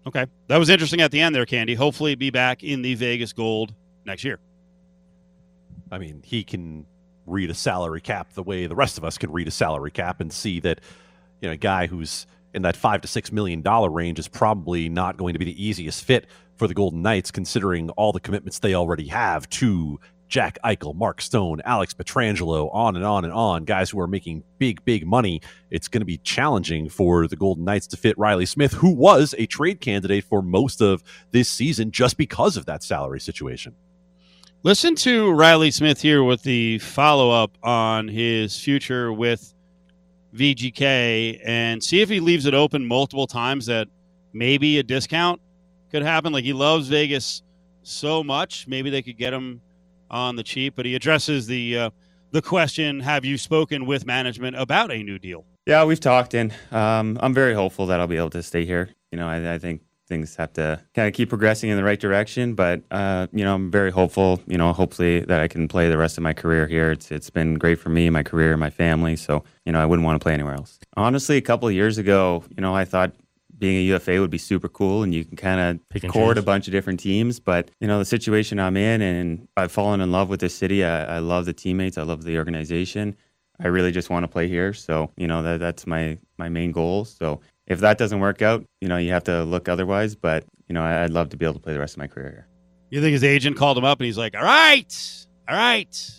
[0.07, 1.75] Okay, that was interesting at the end there, Candee.
[1.75, 4.39] Hopefully, be back in the Vegas Gold next year.
[5.91, 6.87] I mean, he can
[7.27, 10.21] read a salary cap the way the rest of us can read a salary cap
[10.21, 10.81] and see that
[11.41, 14.89] you know a guy who's in that five to six million dollar range is probably
[14.89, 18.59] not going to be the easiest fit for the Golden Knights, considering all the commitments
[18.59, 23.65] they already have to Jack Eichel, Mark Stone, Alex Pietrangelo, on and on and on,
[23.65, 25.43] guys who are making big, big money.
[25.71, 29.35] It's going to be challenging for the Golden Knights to fit Reilly Smith, who was
[29.37, 33.75] a trade candidate for most of this season just because of that salary situation.
[34.65, 39.53] Listen to Reilly Smith here with the follow up on his future with
[40.37, 43.89] VGK and see if he leaves it open multiple times that
[44.33, 45.41] maybe a discount
[45.91, 46.33] could happen.
[46.33, 47.43] Like he loves Vegas
[47.83, 49.61] so much, maybe they could get him
[50.09, 50.75] on the cheap.
[50.77, 51.91] But he addresses the uh,
[52.31, 55.45] the question: Have you spoken with management about a new deal?
[55.67, 58.91] Yeah, we've talked, and um, I'm very hopeful that I'll be able to stay here.
[59.11, 59.81] You know, I, I think
[60.13, 62.55] things have to kind of keep progressing in the right direction.
[62.55, 64.41] But uh, you know, I'm very hopeful.
[64.47, 66.91] You know, hopefully that I can play the rest of my career here.
[66.91, 69.17] It's it's been great for me, my career, my family.
[69.17, 70.79] So you know, I wouldn't want to play anywhere else.
[70.97, 73.13] Honestly, a couple of years ago, you know, I thought
[73.63, 76.67] being a UFA would be super cool and you can kind of court a bunch
[76.67, 77.39] of different teams.
[77.39, 80.83] But, you know, the situation I'm in and I've fallen in love with this city.
[80.83, 81.97] I, I love the teammates.
[81.97, 83.17] I love the organization.
[83.61, 84.73] I really just want to play here.
[84.73, 87.05] So, you know, that, that's my, my main goal.
[87.05, 87.41] So
[87.73, 90.15] if that doesn't work out, you know, you have to look otherwise.
[90.15, 92.07] But, you know, I, I'd love to be able to play the rest of my
[92.07, 92.47] career here.
[92.91, 96.11] You think his agent called him up and he's like, all right, all right,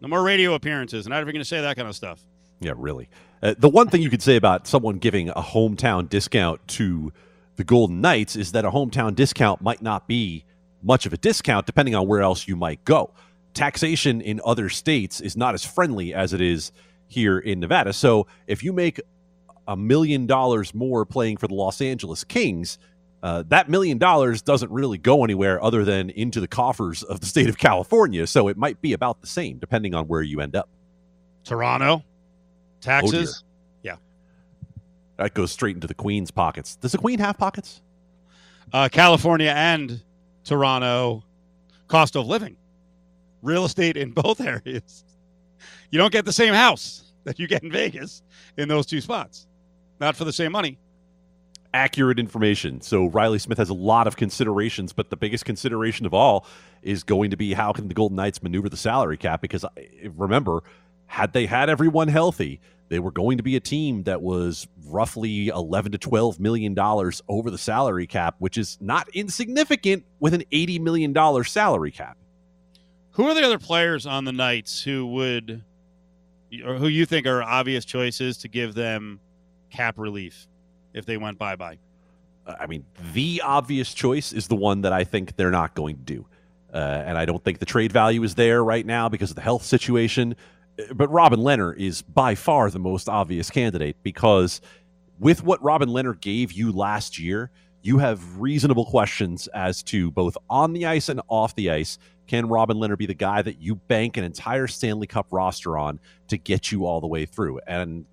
[0.00, 1.08] no more radio appearances.
[1.08, 2.20] Not ever going to say that kind of stuff.
[2.60, 3.08] Yeah, really.
[3.42, 7.12] Uh, the one thing you could say about someone giving a hometown discount to
[7.56, 10.44] the Golden Knights is that a hometown discount might not be
[10.82, 13.10] much of a discount depending on where else you might go.
[13.54, 16.72] Taxation in other states is not as friendly as it is
[17.08, 17.92] here in Nevada.
[17.92, 19.00] So if you make
[19.68, 22.78] a million dollars more playing for the Los Angeles Kings,
[23.22, 27.26] uh, that million dollars doesn't really go anywhere other than into the coffers of the
[27.26, 28.26] state of California.
[28.26, 30.68] So it might be about the same depending on where you end up.
[31.44, 32.02] Toronto,
[32.80, 33.42] taxes.
[33.44, 33.48] Oh
[33.82, 33.96] yeah,
[35.16, 36.76] that goes straight into the Queen's pockets.
[36.76, 37.80] Does the Queen have pockets?
[38.72, 40.02] Uh, California and
[40.44, 41.22] Toronto,
[41.88, 42.56] cost of living,
[43.42, 45.04] real estate in both areas.
[45.90, 48.22] You don't get the same house that you get in Vegas
[48.56, 49.46] in those two spots,
[50.02, 50.76] not for the same money.
[51.72, 52.82] Accurate information.
[52.82, 56.44] So Reilly Smith has a lot of considerations, but the biggest consideration of all
[56.82, 59.40] is going to be how can the Golden Knights maneuver the salary cap?
[59.40, 59.64] Because
[60.16, 60.64] remember,
[61.06, 65.48] had they had everyone healthy, they were going to be a team that was roughly
[65.48, 70.42] 11 to 12 million dollars over the salary cap, which is not insignificant with an
[70.52, 72.18] 80 million dollar salary cap.
[73.12, 75.62] Who are the other players on the Knights who would
[76.66, 79.20] or who you think are obvious choices to give them
[79.72, 80.46] cap relief
[80.94, 81.78] if they went bye bye?
[82.46, 86.02] I mean, the obvious choice is the one that I think they're not going to
[86.02, 86.26] do.
[86.72, 89.42] Uh, and I don't think the trade value is there right now because of the
[89.42, 90.34] health situation.
[90.94, 94.60] But Robin Lehner is by far the most obvious candidate because
[95.18, 97.50] with what Robin Lehner gave you last year,
[97.82, 101.98] you have reasonable questions as to both on the ice and off the ice.
[102.26, 106.00] Can Robin Lehner be the guy that you bank an entire Stanley Cup roster on
[106.28, 107.60] to get you all the way through?
[107.66, 108.06] And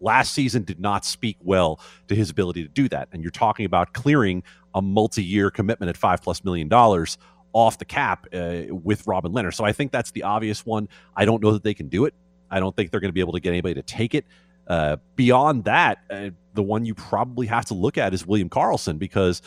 [0.00, 3.08] last season did not speak well to his ability to do that.
[3.12, 4.42] And you're talking about clearing
[4.74, 7.18] a multi year commitment at five plus million dollars
[7.52, 9.52] off the cap uh, with Robin Lehner.
[9.52, 10.88] So I think that's the obvious one.
[11.16, 12.14] I don't know that they can do it.
[12.50, 14.24] I don't think they're going to be able to get anybody to take it.
[14.66, 18.98] Uh, beyond that, uh, the one you probably have to look at is William Karlsson
[18.98, 19.40] because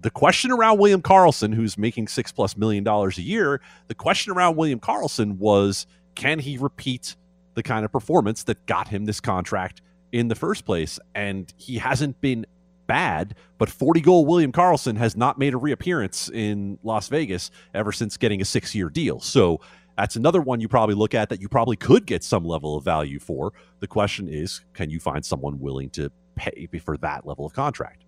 [0.00, 4.32] the question around William Karlsson, who's making six plus million dollars a year, the question
[4.32, 7.16] around William Karlsson was can he repeat
[7.60, 10.98] the kind of performance that got him this contract in the first place?
[11.14, 12.46] And he hasn't been
[12.86, 17.92] bad, but 40 goal William Karlsson has not made a reappearance in Las Vegas ever
[17.92, 19.20] since getting a six year deal.
[19.20, 19.60] So
[19.96, 22.84] that's another one you probably look at that you probably could get some level of
[22.84, 23.52] value for.
[23.80, 28.04] The question is, can you find someone willing to pay for that level of contract?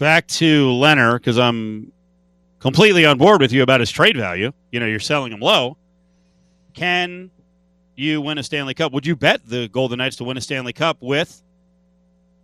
[0.00, 1.92] back to Lehner because I'm
[2.58, 4.50] completely on board with you about his trade value.
[4.72, 5.76] You know, you're selling him low.
[6.74, 7.30] Can
[8.00, 8.92] you win a Stanley Cup?
[8.92, 11.42] Would you bet the Golden Knights to win a Stanley Cup with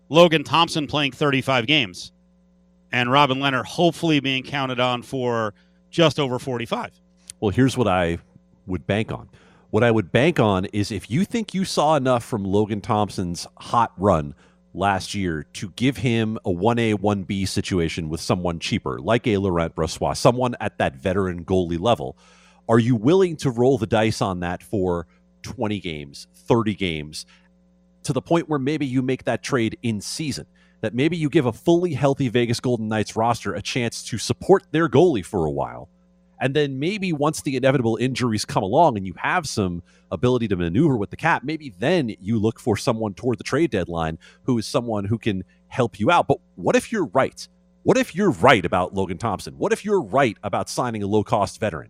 [0.09, 2.13] Logan Thompson playing 35 games
[2.93, 5.55] and Robin Lehner hopefully being counted on for
[5.91, 6.93] just over 45?
[7.41, 8.19] Well, here's what I
[8.67, 9.29] would bank on.
[9.71, 13.47] What I would bank on is if you think you saw enough from Logan Thompson's
[13.59, 14.35] hot run
[14.75, 19.75] last year to give him a 1A, 1B situation with someone cheaper, like a Laurent
[19.75, 22.17] Brossoit, someone at that veteran goalie level,
[22.69, 25.07] are you willing to roll the dice on that for
[25.47, 27.27] 20 games, 30 games,
[28.03, 30.47] to the point where maybe you make that trade in season?
[30.83, 34.65] That maybe you give a fully healthy Vegas Golden Knights roster a chance to support
[34.73, 35.89] their goalie for a while.
[36.41, 40.57] And then maybe once the inevitable injuries come along and you have some ability to
[40.57, 44.59] maneuver with the cap, maybe then you look for someone toward the trade deadline who
[44.59, 46.29] is someone who can help you out.
[46.29, 47.49] But what if you're right?
[47.85, 49.57] What if you're right about Logan Thompson?
[49.57, 51.89] What if you're right about signing a low cost veteran?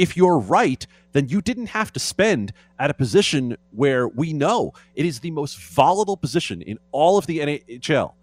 [0.00, 4.72] If you're right, then you didn't have to spend at a position where we know
[4.94, 8.14] it is the most volatile position in all of the NHL.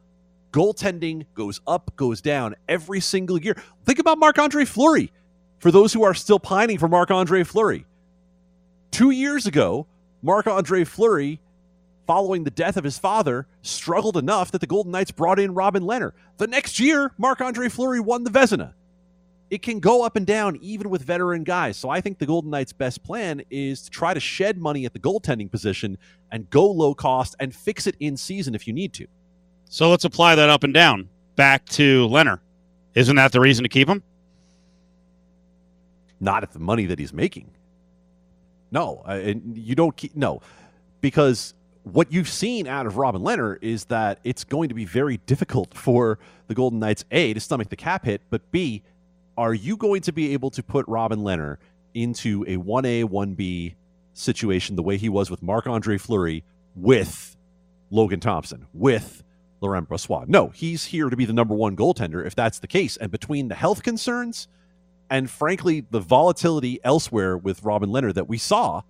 [0.51, 3.55] Goaltending goes up, goes down every single year.
[3.85, 5.11] Think about Marc Andre Fleury
[5.59, 7.85] for those who are still pining for Marc Andre Fleury.
[8.89, 9.85] Two years ago,
[10.23, 11.39] Marc Andre Fleury,
[12.07, 15.83] following the death of his father, struggled enough that the Golden Knights brought in Robin
[15.83, 16.13] Lehner.
[16.37, 18.73] The next year, Marc Andre Fleury won the Vezina
[19.49, 21.77] it can go up and down even with veteran guys.
[21.77, 24.93] So I think the Golden Knights' best plan is to try to shed money at
[24.93, 25.97] the goaltending position
[26.31, 29.07] and go low cost and fix it in season if you need to.
[29.69, 32.39] So let's apply that up and down back to Lehner.
[32.93, 34.03] Isn't that the reason to keep him?
[36.19, 37.51] Not at the money that he's making.
[38.71, 40.41] No, uh, and you don't keep no,
[40.99, 45.17] because what you've seen out of Robin Lehner is that it's going to be very
[45.25, 48.83] difficult for the Golden Knights a to stomach the cap hit, but b
[49.37, 51.57] are you going to be able to put Robin Lehner
[51.93, 53.75] into a 1A, 1B
[54.13, 56.43] situation the way he was with Marc Andre Fleury
[56.75, 57.37] with
[57.91, 59.23] Logan Thompson, with
[59.61, 60.27] Laurent Brossoit?
[60.27, 62.97] No, he's here to be the number one goaltender if that's the case.
[62.97, 64.47] And between the health concerns
[65.09, 68.81] and, frankly, the volatility elsewhere with Robin Lehner that we saw,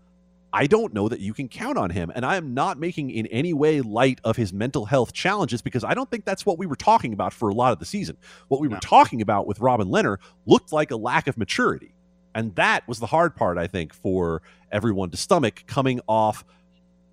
[0.58, 2.12] I don't know that you can count on him.
[2.16, 5.84] And I am not making in any way light of his mental health challenges because
[5.84, 8.18] I don't think that's what we were talking about for a lot of the season.
[8.48, 10.18] What we were talking about with Robin Lehner
[10.48, 11.94] looked like a lack of maturity.
[12.34, 14.42] And that was the hard part, I think, for
[14.72, 16.44] everyone to stomach coming off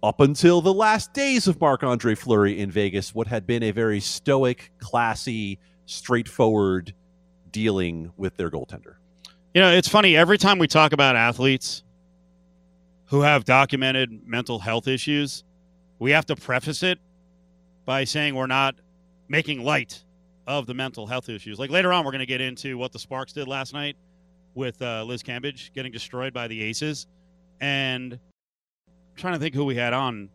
[0.02, 3.72] up until the last days of Marc Andre Fleury in Vegas, what had been a
[3.72, 6.94] very stoic, classy, straightforward
[7.50, 8.94] dealing with their goaltender.
[9.52, 10.16] You know, it's funny.
[10.16, 11.84] Every time we talk about athletes,
[13.14, 15.44] who have documented mental health issues,
[16.00, 16.98] we have to preface it
[17.85, 18.74] by saying we're not
[19.29, 20.03] making light
[20.48, 21.57] of the mental health issues.
[21.57, 23.94] Like later on, we're going to get into what the Sparks did last night
[24.57, 27.07] with uh, Liz Cambage getting destroyed by the Aces.
[27.61, 30.29] And I'm trying to think who we had on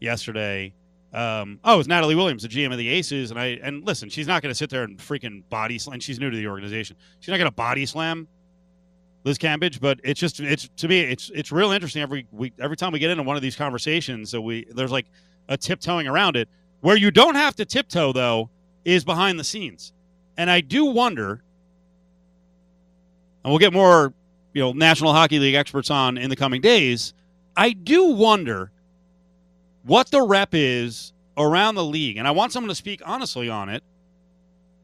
[0.00, 0.74] yesterday.
[1.12, 3.30] Um, oh, it was Natalie Williams, the GM of the Aces.
[3.30, 6.00] And I and listen, she's not going to sit there and freaking body slam.
[6.00, 6.96] She's new to the organization.
[7.20, 8.26] She's not going to body slam
[9.28, 12.76] Liz Cambage, but it's just it's to me it's it's real interesting every week every
[12.76, 14.30] time we get into one of these conversations.
[14.30, 15.06] So we there's like
[15.48, 16.48] a tiptoeing around it.
[16.80, 18.48] Where you don't have to tiptoe though
[18.84, 19.92] is behind the scenes,
[20.36, 21.42] and I do wonder.
[23.44, 24.12] And we'll get more,
[24.52, 27.12] you know, National Hockey League experts on in the coming days.
[27.56, 28.72] I do wonder
[29.84, 33.68] what the rep is around the league, and I want someone to speak honestly on
[33.68, 33.84] it.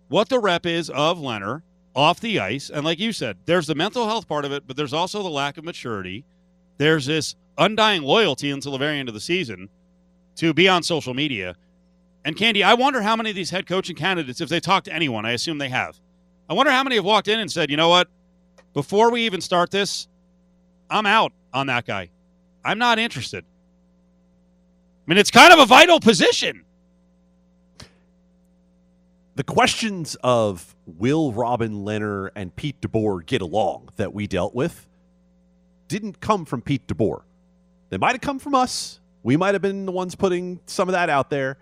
[0.09, 1.63] What the rep is of Lehner
[1.95, 2.71] off the ice.
[2.71, 5.31] And like you said, there's the mental health part of it, but there's also the
[5.31, 6.25] lack of maturity.
[6.79, 9.69] There's this undying loyalty until the very end of the season
[10.37, 11.55] to be on social media.
[12.25, 14.93] And Candee, I wonder how many of these head coaching candidates, if they talk to
[14.93, 16.01] anyone, I assume they have.
[16.49, 18.09] I wonder how many have walked in and said, you know what?
[18.73, 20.09] Before we even start this,
[20.91, 22.11] I'm out on that guy.
[22.65, 23.45] I'm not interested.
[25.07, 26.65] I mean, it's kind of a vital position
[29.37, 34.87] the questions of will Robin Lehner and Pete DeBoer get along that we dealt with
[35.89, 37.23] didn't come from Pete DeBoer.
[37.91, 39.01] They might have come from us.
[39.23, 41.59] We might have been the ones putting some of that out there.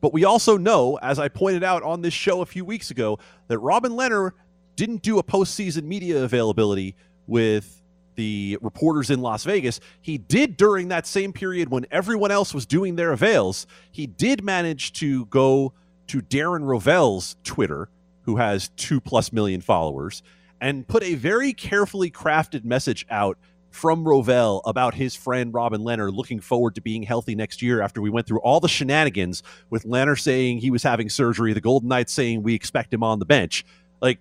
[0.00, 3.18] But we also know, as I pointed out on this show a few weeks ago,
[3.48, 4.32] that Robin Lehner
[4.76, 6.94] didn't do a postseason media availability
[7.26, 7.82] with
[8.16, 9.80] the reporters in Las Vegas.
[10.00, 13.66] He did during that same period when everyone else was doing their avails.
[13.90, 15.72] He did manage to go
[16.08, 17.88] to Darren Rovell's Twitter,
[18.24, 20.22] who has two plus million followers,
[20.60, 23.38] and put a very carefully crafted message out
[23.70, 28.00] from Rovell about his friend Robin Lehner looking forward to being healthy next year after
[28.00, 31.88] we went through all the shenanigans with Lehner saying he was having surgery, the Golden
[31.88, 33.64] Knights saying we expect him on the bench.
[34.00, 34.20] Like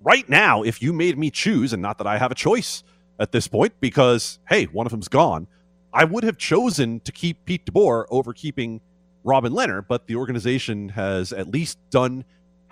[0.00, 2.84] right now, if you made me choose, and not that I have a choice
[3.18, 5.48] at this point, because hey, one of them's gone,
[5.92, 8.80] I would have chosen to keep Pete DeBoer over keeping
[9.24, 12.24] Robin Lehner, but the organization has at least done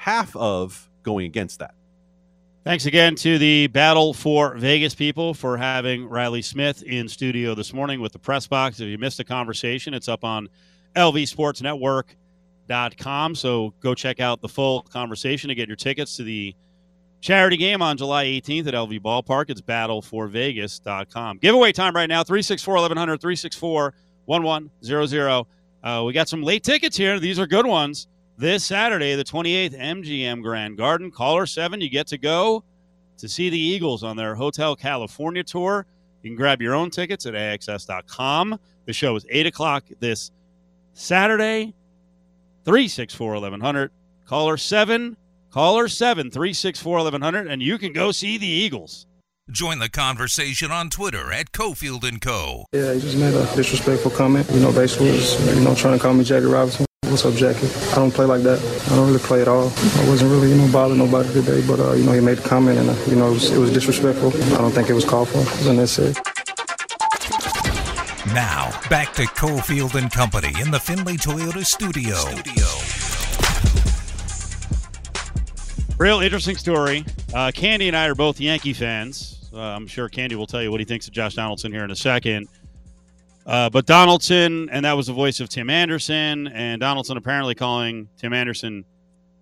[0.03, 1.74] half of going against that.
[2.64, 7.72] Thanks again to the Battle for Vegas people for having Reilly Smith in studio this
[7.72, 8.80] morning with the press box.
[8.80, 10.48] If you missed the conversation, it's up on
[10.96, 13.34] lvsportsnetwork.com.
[13.36, 16.57] So go check out the full conversation to get your tickets to the
[17.20, 19.50] charity game on July 18th at LV Ballpark.
[19.50, 21.38] It's battleforvegas.com.
[21.38, 23.94] Giveaway time right now 364 1100, 364
[24.24, 25.46] 1100.
[25.84, 27.20] Uh, we got some late tickets here.
[27.20, 31.11] These are good ones this Saturday, the 28th MGM Grand Garden.
[31.11, 32.64] Caller 7, you get to go
[33.18, 35.87] to see the Eagles on their Hotel California tour.
[36.22, 38.59] You can grab your own tickets at AXS.com.
[38.87, 40.30] The show is 8 o'clock this
[40.95, 41.74] Saturday,
[42.64, 43.91] 364 1100.
[44.24, 45.16] Caller 7,
[45.51, 49.07] caller 7, 364 1100, and you can go see the Eagles.
[49.51, 52.64] Join the conversation on Twitter at Cofield and Co.
[52.72, 54.49] Yeah, he just made a disrespectful comment.
[54.51, 56.87] You know, basically was, you know, trying to call me Jackie Robinson.
[57.12, 57.66] What's up, Jackie?
[57.90, 58.59] I don't play like that.
[58.90, 59.64] I don't really play at all.
[59.66, 62.42] I wasn't really, you know, bothering nobody today, but, uh, you know, he made a
[62.42, 64.28] comment and, uh, you know, it was, it was disrespectful.
[64.55, 65.40] I don't think it was called for.
[65.40, 66.14] It was unnecessary.
[68.32, 72.16] Now, back to Cofield and Company in the Findlay Toyota studio.
[75.98, 77.05] Real interesting story.
[77.34, 79.50] Uh, Candee and I are both Yankee fans.
[79.53, 81.90] Uh, I'm sure Candee will tell you what he thinks of Josh Donaldson here in
[81.90, 82.48] a second.
[83.45, 88.09] Uh, but Donaldson, and that was the voice of Tim Anderson, and Donaldson apparently calling
[88.16, 88.84] Tim Anderson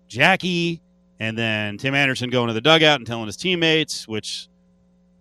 [0.07, 0.81] Jackie,
[1.19, 4.47] and then Tim Anderson going to the dugout and telling his teammates, which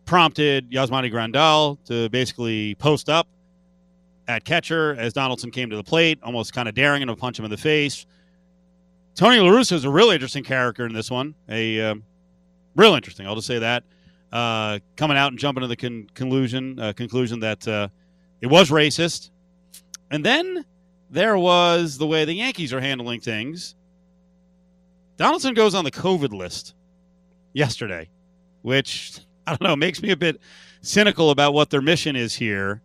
[0.06, 3.28] prompted Yasmani Grandal to basically post up
[4.26, 7.38] at catcher as Donaldson came to the plate, almost kind of daring him to punch
[7.38, 8.06] him in the face.
[9.14, 11.34] Tony La Russa is a really interesting character in this one.
[11.48, 12.04] A um,
[12.76, 13.26] real interesting.
[13.26, 13.84] I'll just say that.
[14.32, 17.88] Uh, coming out and jumping to the con- conclusion uh, conclusion that uh,
[18.40, 19.30] it was racist,
[20.10, 20.64] and then
[21.10, 23.74] there was the way the Yankees are handling things.
[25.16, 26.74] Donaldson goes on the COVID list
[27.52, 28.08] yesterday,
[28.62, 30.40] which I don't know makes me a bit
[30.82, 32.80] cynical about what their mission is here.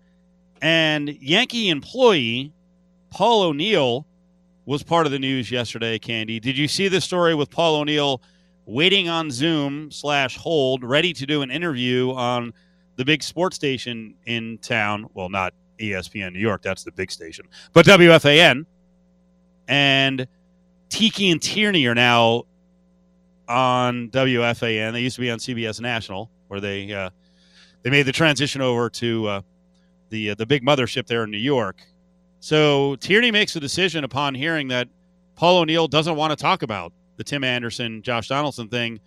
[0.61, 2.51] And Yankee employee
[3.11, 4.05] Paul O'Neill
[4.65, 6.41] was part of the news yesterday, Candee.
[6.41, 8.21] Did you see the story with Paul O'Neill
[8.65, 12.53] waiting on Zoom slash hold, ready to do an interview on
[12.95, 15.07] the big sports station in town?
[15.13, 18.65] Well, not ESPN New York, that's the big station, but WFAN.
[19.67, 20.27] And
[20.89, 22.43] Tiki and Tierney are now
[23.47, 24.93] on WFAN.
[24.93, 27.09] They used to be on CBS National, where they uh,
[27.83, 29.41] they made the transition over to uh,
[30.09, 31.81] the uh, the big mothership there in New York.
[32.39, 34.87] So Tierney makes a decision upon hearing that
[35.35, 38.99] Paul O'Neill doesn't want to talk about the Tim Anderson, Josh Donaldson thing.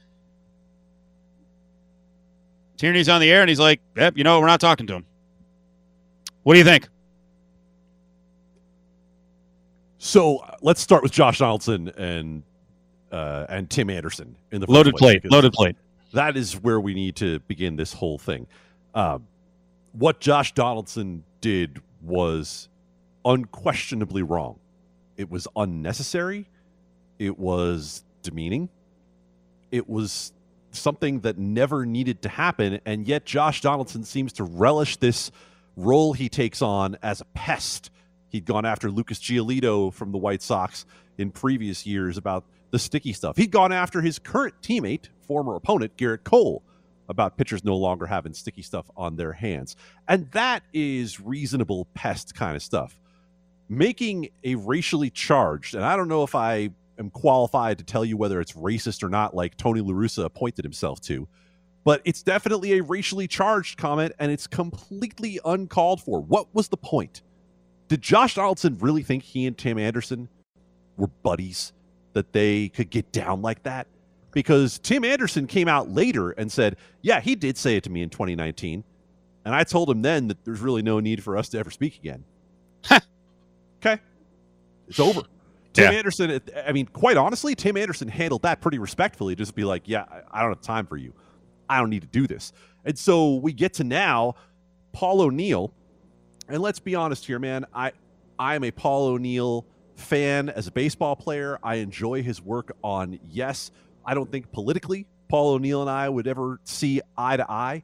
[2.79, 5.05] Tierney's on the air and he's like, yep, you know, we're not talking to him.
[6.45, 6.89] What do you think?
[9.99, 12.43] So uh, let's start with Josh Donaldson and
[13.11, 15.25] uh, and Tim Anderson in the Loaded plate.
[15.31, 15.77] Loaded plate.
[16.13, 18.47] That is where we need to begin this whole thing.
[18.95, 19.27] Um,
[19.93, 22.69] what Josh Donaldson did was
[23.25, 24.59] unquestionably wrong.
[25.17, 26.49] It was unnecessary.
[27.19, 28.69] It was demeaning.
[29.73, 30.33] It was
[30.71, 32.81] something that never needed to happen.
[32.85, 35.31] And yet, Josh Donaldson seems to relish this
[35.77, 37.91] role he takes on as a pest.
[38.29, 40.85] He'd gone after Lucas Giolito from the White Sox
[41.17, 43.37] in previous years about the sticky stuff.
[43.37, 46.63] He'd gone after his current teammate, former opponent, Gerrit Cole,
[47.09, 49.77] about pitchers no longer having sticky stuff on their hands.
[50.07, 53.01] And that is reasonable pest kind of stuff.
[53.69, 58.17] Making a racially charged, and I don't know if I am qualified to tell you
[58.17, 61.29] whether it's racist or not, like Tony La Russa appointed himself to,
[61.85, 66.21] but it's definitely a racially charged comment and it's completely uncalled for.
[66.21, 67.23] What was the point?
[67.89, 70.29] Did Josh Donaldson really think he and Tim Anderson
[70.97, 71.73] were buddies?
[72.15, 73.87] That they could get down like that?
[74.33, 78.03] Because Tim Anderson came out later and said, Yeah, he did say it to me
[78.03, 78.83] in 2019.
[79.45, 81.97] And I told him then that there's really no need for us to ever speak
[81.97, 82.25] again.
[83.81, 83.99] okay.
[84.89, 85.23] It's over.
[85.75, 85.99] Tim Yeah.
[85.99, 89.35] Anderson, I mean, quite honestly, Tim Anderson handled that pretty respectfully.
[89.35, 91.13] Just be like, Yeah, I- I don't have time for you.
[91.69, 92.53] I don't need to do this.
[92.85, 94.35] And so we get to now
[94.93, 95.73] Paul O'Neill.
[96.49, 97.67] And let's be honest here, man.
[97.75, 97.93] I
[98.39, 99.67] I am a Paul O'Neill
[99.97, 101.59] fan as a baseball player.
[101.63, 103.71] I enjoy his work on yes.
[104.07, 107.83] I don't think politically Paul O'Neill and I would ever see eye to eye.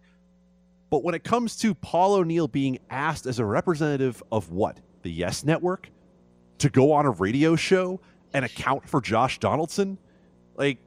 [0.90, 4.80] But when it comes to Paul O'Neill being asked as a representative of what?
[5.02, 5.90] The Yes Network?
[6.64, 8.00] To go on a radio show
[8.32, 9.98] and account for Josh Donaldson?
[10.56, 10.78] Like,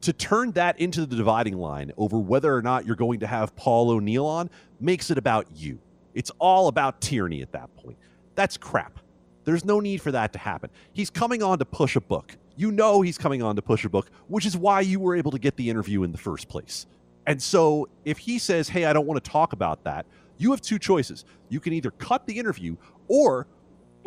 [0.00, 3.54] to turn that into the dividing line over whether or not you're going to have
[3.54, 4.48] Paul O'Neill on
[4.80, 5.80] makes it about you.
[6.14, 7.98] It's all about Tierney at that point.
[8.36, 9.00] That's crap.
[9.44, 10.70] There's no need for that to happen.
[10.94, 12.34] He's coming on to push a book.
[12.56, 15.32] You know he's coming on to push a book, which is why you were able
[15.32, 16.86] to get the interview in the first place.
[17.26, 20.06] And so if he says, hey, I don't want to talk about that,
[20.38, 21.26] you have two choices.
[21.50, 22.76] You can either cut the interview
[23.08, 23.46] or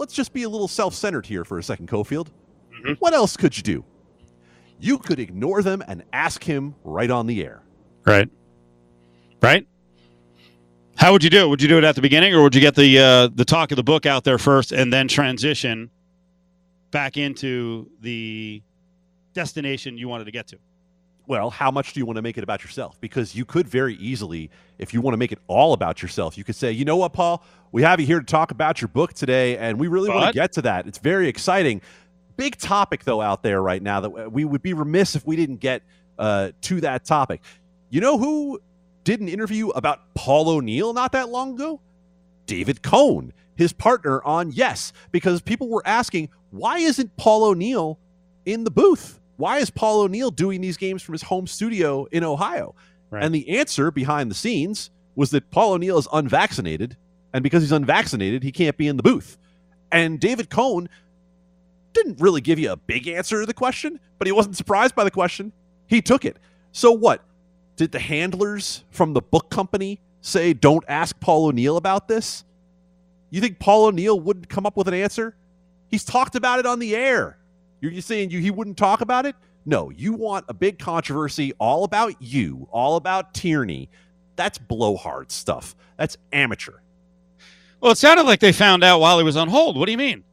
[0.02, 2.28] let's just be a little self centered here for a second, Cofield.
[2.74, 2.93] Mm-hmm.
[2.93, 3.86] What else could you do?
[4.80, 7.62] You could ignore them and ask him right on the air.
[8.04, 8.28] Right.
[9.43, 9.68] Right.
[10.95, 11.49] How would you do it?
[11.49, 13.72] Would you do it at the beginning, or would you get the uh, the talk
[13.72, 15.91] of the book out there first, and then transition
[16.89, 18.62] back into the
[19.34, 20.58] destination you wanted to get to?
[21.32, 23.00] Well, how much do you want to make it about yourself?
[23.00, 26.44] Because you could very easily, if you want to make it all about yourself, you
[26.44, 29.14] could say, you know what, Paul, we have you here to talk about your book
[29.14, 30.16] today, and we really but?
[30.18, 30.88] want to get to that.
[30.88, 31.80] It's very exciting.
[32.36, 35.62] Big topic, though, out there right now that we would be remiss if we didn't
[35.62, 35.84] get
[36.20, 37.40] uh, to that topic.
[37.90, 38.60] You know who
[39.06, 41.80] did an interview about Paul O'Neill not that long ago?
[42.46, 47.98] David Cone, his partner on Yes, because people were asking, why isn't Paul O'Neill
[48.46, 49.20] in the booth?
[49.42, 52.76] Why is Paul O'Neill doing these games from his home studio in Ohio?
[53.10, 53.24] Right.
[53.24, 56.96] And the answer behind the scenes was that Paul O'Neill is unvaccinated,
[57.34, 59.39] and because he's unvaccinated, he can't be in the booth.
[59.92, 60.89] And David Cone
[61.94, 65.04] didn't really give you a big answer to the question, but he wasn't surprised by
[65.04, 65.52] the question.
[65.88, 66.38] He took it.
[66.72, 67.26] So what?
[67.78, 72.46] Did the handlers from the book company say, don't ask Paul O'Neill about this?
[73.32, 75.36] You think Paul O'Neill wouldn't come up with an answer?
[75.89, 77.39] He's talked about it on the air.
[77.82, 79.36] You're just saying you, he wouldn't talk about it?
[79.66, 83.90] No, you want a big controversy all about you, all about Tierney.
[84.36, 85.76] That's blowhard stuff.
[85.98, 86.80] That's amateur.
[87.80, 89.78] Well, it sounded like they found out while he was on hold.
[89.78, 90.24] What do you mean?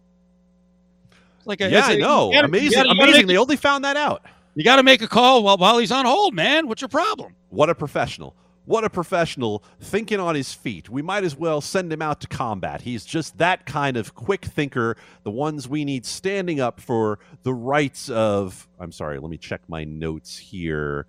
[1.45, 2.33] Like a, yeah, I know.
[2.33, 2.85] Amazing.
[2.85, 3.27] Gotta, Amazing.
[3.27, 4.23] They only found that out.
[4.55, 6.69] You got to make a call while, while he's on hold, man.
[6.69, 7.35] What's your problem?
[7.49, 8.35] What a professional.
[8.69, 10.91] What a professional thinking on his feet.
[10.91, 12.83] We might as well send him out to combat.
[12.83, 17.55] He's just that kind of quick thinker, the ones we need standing up for the
[17.55, 21.07] rights of I'm sorry, let me check my notes here.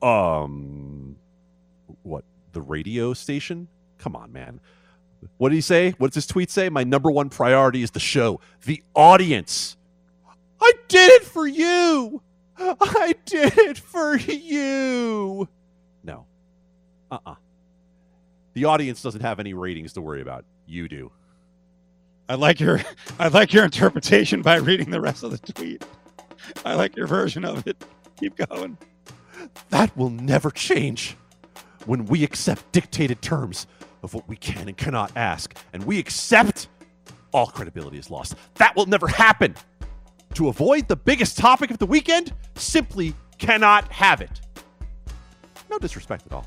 [0.00, 1.16] Um
[2.04, 2.22] what?
[2.52, 3.66] The radio station?
[3.98, 4.60] Come on, man.
[5.38, 5.96] What did he say?
[5.98, 6.68] What does his tweet say?
[6.68, 9.76] My number one priority is the show, the audience.
[10.60, 12.22] I did it for you.
[12.56, 15.48] I did it for you.
[17.12, 17.30] Uh uh-uh.
[17.32, 17.34] uh
[18.54, 20.46] The audience doesn't have any ratings to worry about.
[20.66, 21.12] You do.
[22.28, 22.80] I like your
[23.18, 25.84] I like your interpretation by reading the rest of the tweet.
[26.64, 27.84] I like your version of it.
[28.18, 28.78] Keep going.
[29.68, 31.16] That will never change.
[31.84, 33.66] When we accept dictated terms
[34.02, 36.68] of what we can and cannot ask, and we accept,
[37.32, 38.36] all credibility is lost.
[38.54, 39.54] That will never happen.
[40.34, 44.40] To avoid the biggest topic of the weekend, simply cannot have it.
[45.68, 46.46] No disrespect at all.